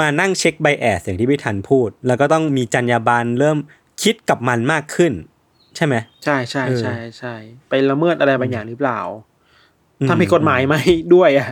[0.00, 3.58] มานั่งเช็ค bias อย่างที่พี่ทันพูด แล้วก็ต้องมีจรรยาบรรณเริ่ม
[4.02, 5.12] คิดกับมันมากขึ้น
[5.76, 5.94] ใช่ไหม
[6.24, 7.34] ใช่ใช่เออใช่ใช่
[7.68, 9.00] ไปละเมิดอะไรบางอย่างหรือเปล่า
[10.00, 10.76] อืมทำผิดกฎหมายไหม
[11.14, 11.48] ด้วยอะ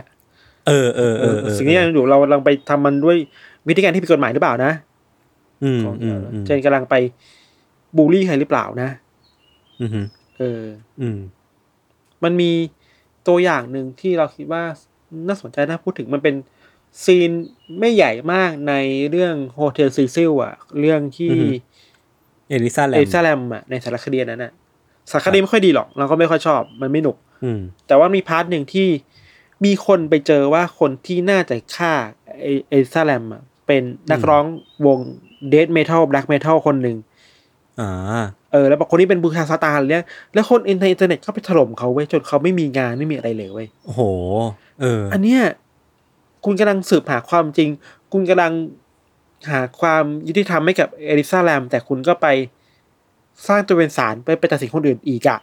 [0.67, 3.17] เออเออเออเออสิ่งที่ยังอยู่เรากำลังไปทำมันด้วย
[3.67, 4.71] วิธีการที่ผิดกฎหมายหรือเปล่านะ
[5.63, 6.95] อืมอืมอืมเช่นกำลังไป
[7.97, 8.89] บูลลี่ใครหรือเปล่านะ
[9.79, 10.05] อืมอืม
[10.37, 10.61] เออ
[11.01, 11.17] อืม
[12.23, 12.51] มันมี
[13.27, 14.63] ตัวอย่างหนึ่งที่เราคิดว่า
[15.27, 16.35] น่าสนใจน่าพูดถึงมันเป็น
[17.03, 17.31] ซีน
[17.79, 18.73] ไม่ใหญ่มากใน
[19.09, 21.33] เรื่อง Hotel Cecil อะ เรื่องที่
[22.49, 24.51] Elisa Lam Elisa Lam อะในสารคดีอันนั้นอะ
[25.11, 28.87] สารคดีไม่ค่อยดีหรอก เราก็ไม่ค่อยชอบ มันไม่หนุกอืมแต่ว่ามี part หนึ่งที่
[29.65, 31.93] มีคนไปเจอว่าคนที่น่าจะฆ่า
[32.41, 34.45] Elisa Lam อะเป็นนักร้อง
[34.85, 34.99] วง
[35.49, 36.97] เด a เมทัลแบล็กเมทัลคนหนึ่ง
[37.79, 38.23] อ่า
[38.53, 44.01] เออแล้วบอกคนนี้เป็นบูชาซาตานอะไรเนี่ยแล้วคนในอินเทอร์เน็ตเข้าไปถล่มเขาเว้ยจนเขาไม่มีงานไม่มีอะไรเลยเว้ยโอ้โห
[44.81, 45.41] เออ อันเนี้ย
[46.45, 47.69] คุณกำลังสืบหาความจริง
[48.13, 48.53] คุณกำลัง
[49.51, 52.27] หาความยุติธรรมให้กับเอลิซาแลมแต่คุณก็ไป
[53.47, 55.39] สร้างตัวเป็นสารไปไปตัดสินคนอื่นอีกอะ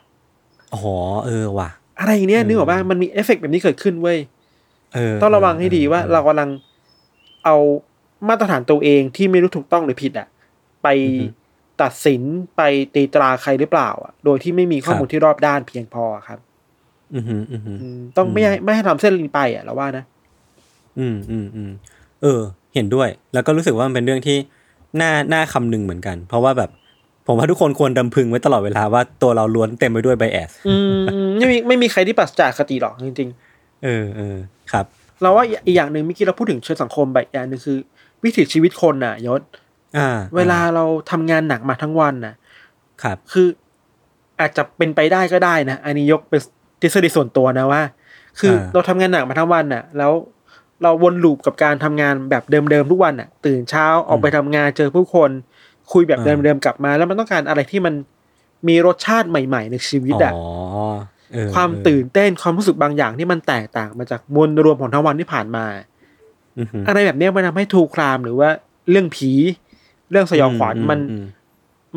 [0.75, 0.85] อ๋อ
[1.25, 4.19] เออว่ะ อะไรอย่างเนี้ยเออนึกออกป่ะมันมีเอฟเฟกต์แบบนี้เกิดขึ้นเว้ย
[4.95, 6.51] เออต้องระวังให้ดีว่าเรากำลัง
[7.45, 7.57] เอา
[8.29, 10.27] มาตรฐานตัวเองที่ไม่รู้ถูกต้องหรือผิดอะ
[10.83, 11.25] ไปอือฮึ
[11.83, 12.23] ตัดสิน
[12.57, 12.61] ไป
[12.95, 16.39] ตีตราใครหรือเปล่า อะ โดยที่ไม่มีข้อมูลครับที่รอบด้านเพียงพอครับ
[17.15, 20.05] อืมอืมอืมอืมอืมต้องไม่ให้ไม่ให้ทำเส้นลิงไปอะเราว่านะ
[20.99, 21.71] อืมอืมอืม
[22.23, 22.41] เออ
[22.75, 24.37] เห็นด้วย แล้วก็รู้สึกว่ามันเป็นเรื่องที่
[25.01, 26.71] น่าน่าคำนึงเหมือนกัน เพราะว่าแบบ
[27.27, 30.93] ผมว่าทุกคนควรดำพึงไว้ตลอดเวลาว่าตัวเราล้วนเต็มไปด้วยไบแอสอืม
[31.37, 33.29] ไม่มีไม่มีใครที่ปราศจากคติหรอกจริง
[33.85, 34.37] เออเออ
[34.73, 37.79] ครับๆเราว่าอีกอย่างหนึ่งเมื่อกี้เราพูดถึงเชิงสังคมแบบอย่างหนึ่งคือ
[38.25, 39.70] วิถีชีวิตคนน่ะยศอ่า
[40.37, 42.35] เวลาเราทำงานหนักมาทั้งวันน่ะ
[43.03, 43.49] ครับ คือ
[44.41, 46.41] อาจจะเป็นไปได้ก็ได้นะ อันนี้ยกเป็น
[46.81, 47.83] ทฤษฎีส่วนตัวนะว่า
[48.39, 50.13] คืออาเราทำงานหนักมาทั้งวันน่ะ แล้ว
[50.83, 55.31] เราวนลูปกับการทำงานแบบเดิมๆทุกวันน่ะ ตื่นเช้าออกไปทำงานเจอผู้คน
[55.93, 57.95] คุยแบบอ่าเดิมๆกลับมา แล้วมันต้องการอะไรที่มัน
[58.69, 60.45] มีรสชาติใหม่ๆในชีวิตอะอ๋อ
[61.33, 65.65] เออความเออตื่นเต้นความรู้สึกบางอย่างที่มันแตกต่างมาจากมวลรวมของทั้งวันที่ผ่านมา
[66.59, 68.49] อือฮึอะไรแบบเนี้ยมันทำให้ทูครามหรือว่า
[68.91, 69.33] เรื่องผี
[70.11, 71.17] เรื่องสยองขวัญอืมันอื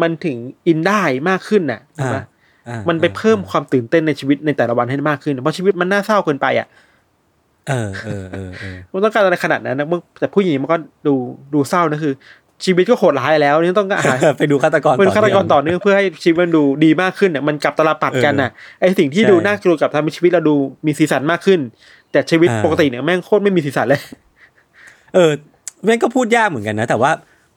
[0.02, 0.38] มันถึง
[0.68, 2.24] อินได้มากขึ้นน่ะถูกไหมอ่า
[2.68, 6.68] อ่ามันไปเพิ่มความตื่นเต้นในชีวิตในแต่ละวันให้มากขึ้น เพราะชีวิตมันน่าเศร้าเกินไปอะ
[7.68, 11.14] เออเออเออเออมันต้องการอะไรขนาดนั้นนะมึงแต่ผู้หญิงมันก็ดู
[11.54, 12.14] ดูเศร้านะคือ
[12.66, 18.50] ชีวิตก็โหดร้ายแล้วนี่ต้องหาไปดูฆาตกรเป็นฆาตกรต่อเนื่องเนื่องเพื่อให้ชีวิตมันดูดีมากขึ้นน่ะมันกลับตลปัดกันน่ะ
[18.80, 20.56] ไอสิ่งที่ใช่ดูน่ากลัวกับทำให้ชีวิตเราดู
[20.86, 21.60] มีสีสันมากขึ้น
[22.12, 24.02] แต่ชีวิตอ่าปกติเนี่ยแม่งโคตรไม่มีสีสันเลย
[25.16, 25.32] เออ
[25.84, 27.12] แม่งก็พูดยากเหมือนกันนะแต่ว่า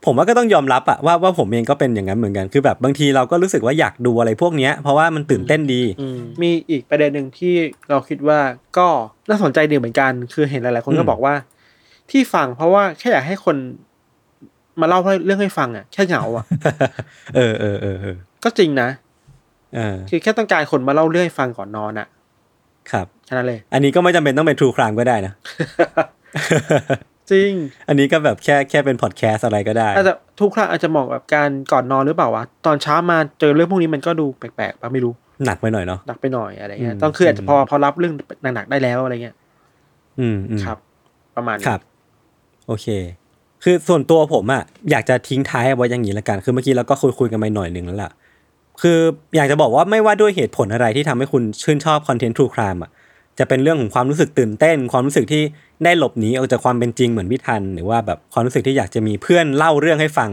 [0.07, 5.83] ผมว่าก็ต้องยอมรับอะว่าว่าผมเองก็เป็นอย่างนั้นเหมือนกันคือแบบบางทีเราก็รู้สึกว่าอยากดูอะไรพวกเนี้ยเพราะว่ามันตื่นเต้นดี
[6.43, 7.55] มีอีกประเด็นหนึ่งที่
[7.89, 8.41] เราคิดว่า
[8.79, 8.89] ก็
[9.29, 11.35] น่าสนใจดีเหมือนกัน คือเห็นหลาย ๆ คนก็อืมบอกว่า
[12.11, 13.57] ที่ฟังเพราะว่าแค่อยากให้คน
[14.81, 16.45] มาเล่าเรื่องให้ฟังอะแค่เหงาอะ
[17.37, 18.89] เออเออเออเออก็จริงนะ
[19.75, 22.07] เออคือแค่ต้องการคนมาเล่าเรื่องให้ฟังก่อนนอนอะ
[22.91, 25.33] ครับแค่นั้นเลย อันนี้ก็ไม่จำเป็นต้องเป็น True Crime ก็ได้นะ
[27.31, 27.51] จริง
[27.89, 35.13] อันนี้ก็แบบแค่แค่เป็นพอดแคสอะไรก็ได้อาจจะทุกครั้งอาจจะเหมาะกับการก่อนนอนหรือเปล่าวะตอนเช้ามาเจอเรื่องพวกนี้มันก็ดูแปลกๆปะไม่รู้
[35.45, 38.13] หนักไปหน่อยเนาะหนักไปหน่อยอะไรเงี้ยอืมต้องคืออาจจะพออืมพอรับเรื่อง
[38.55, 39.35] หนักๆได้แล้วอะไรเงี้ย
[40.21, 40.79] อืมอืมครับ
[41.37, 41.81] ประมาณนี้ครับ
[42.67, 42.87] โอเค
[43.65, 48.11] คือส่วนตัวผมอะอยากจะทิ้งท้ายเอาไว้อย่างนี้ละกัน คือเมื่อกี้เราก็คุยคุยกันไปหน่อยหนึ่งแล้วล่ะ
[48.83, 48.99] คือ
[49.37, 52.91] อยากจะบอกว่าไม่ว่าด้วยเหตุผลอะไรที่ทำให้คุณชื่นชอบคอนเทนต์ True Crime อะ
[53.39, 55.43] จะเป็นเรื่องของความรู้สึกตื่นเต้น ความรู้สึกที่
[55.85, 60.31] ได้หลบหนีออกจากความเป็นจริงเหมือนพี่ทัน หรือว่าแบบความรู้สึกที่อยากจะมีเพื่อนเล่าเรื่องให้ฟัง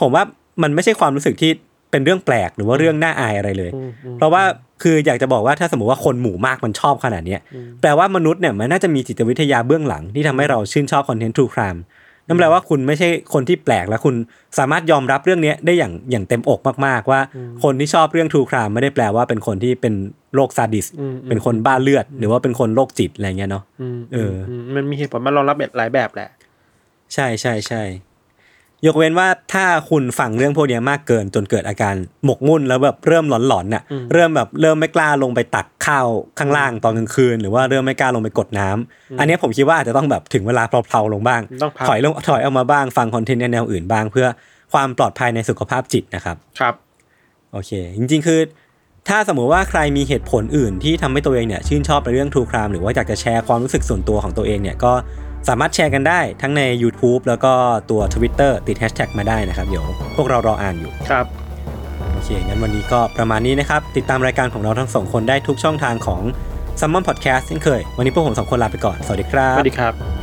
[0.00, 0.22] ผมว่า
[0.62, 1.50] มันไม่ใช่ความรู้สึกที่
[1.90, 4.42] เป็นเรื่องแปลกหรือว่าเรื่องน่าอายอะไรเลยอืมอืมเพราะว่า
[4.82, 7.40] คืออยากจะบอกว่าถ้าสมมติว่าคนหมู่มากมันชอบขนาดเนี้ย
[7.80, 11.80] แปลว่ามนุษย์เนี่ยมันน่าจะมีจิตวิทยาเบื้องหลังที่ทำให้เราชื่นชอบคอนเทนต์ True Crime
[12.26, 14.14] นั่นแปลว่าคุณไม่ใช่คนที่แปลกและคุณ
[14.58, 17.20] สามารถยอมรับเรื่องเนี้ยได้อย่างอย่างเต็มอกมาก ๆ ว่า
[17.62, 19.94] คนที่ชอบเรื่อง True Crime ไม่ได้แปลว่าเป็นคนที่เป็น
[20.34, 26.28] โรคซาดิสอืมเป็นคนบ้าเลือด หรือว่าเป็นคนโรคจิตอะไรเงี้ยเนาะอืมเออมมันมีเหตุผลมารองรับแบบหลายแบบแหละ
[27.14, 27.82] ใช่ใช่ใช่
[28.86, 33.82] ยกเว้นว่าถ้าคุณฟังเรื่องพวกเนี้ยมากเกินจนเกิดอาการหมกมุ่นแล้วแบบเริ่มหลอนๆน่ะ
[34.12, 36.08] เริ่มแบบเริ่มไม่กล้าลงไปตักข้าว
[36.38, 44.26] ข้างล่างตอนกลางคืน หรือว่าเริ่มไม่กล้าลงไปกดน้ำอันเนี้ยผมคิดว่าอาจจะต้องแบบถึงเวลาเพลาๆลงบ้างต้องพักถอยลงถอยออกมาบ้างฟังคอนเทนต์แนวอื่นบ้าง เพื่อ
[44.72, 46.74] ความปลอดภัยในสุขภาพจิตนะครับครับ
[47.52, 48.40] โอเค จริงๆคือ
[49.08, 54.92] ถ้าสมมุติว่าใครมีเหตุผลอื่นที่ทำให้ตัวเองเนี่ยชื่นชอบในเรื่อง True Crime หรือว่าอยากจะแชร์ความรู้สึกส่วนตัวของตัวเองเนี่ยก็
[55.48, 57.52] สามารถแชร์กันได้ทั้งใน YouTube แล้วก็
[57.90, 59.86] ตัว Twitter ติด Hashtag มาได้นะครับ เดี๋ยว
[60.16, 61.26] พวกเรารออ่านอยู่ครับ
[62.12, 66.20] โอเค งั้นวันนี้ก็ประมาณนี้นะครับ ติดตามรายการของเราทั้งสองคนได้ทุกช่องทางของ
[66.80, 70.15] s ัมมอนพอดแคสต์เช่นเคย วันนี้พวกผมสองคนลาไปก่อน สวัสดีครัสบวัสดีครับ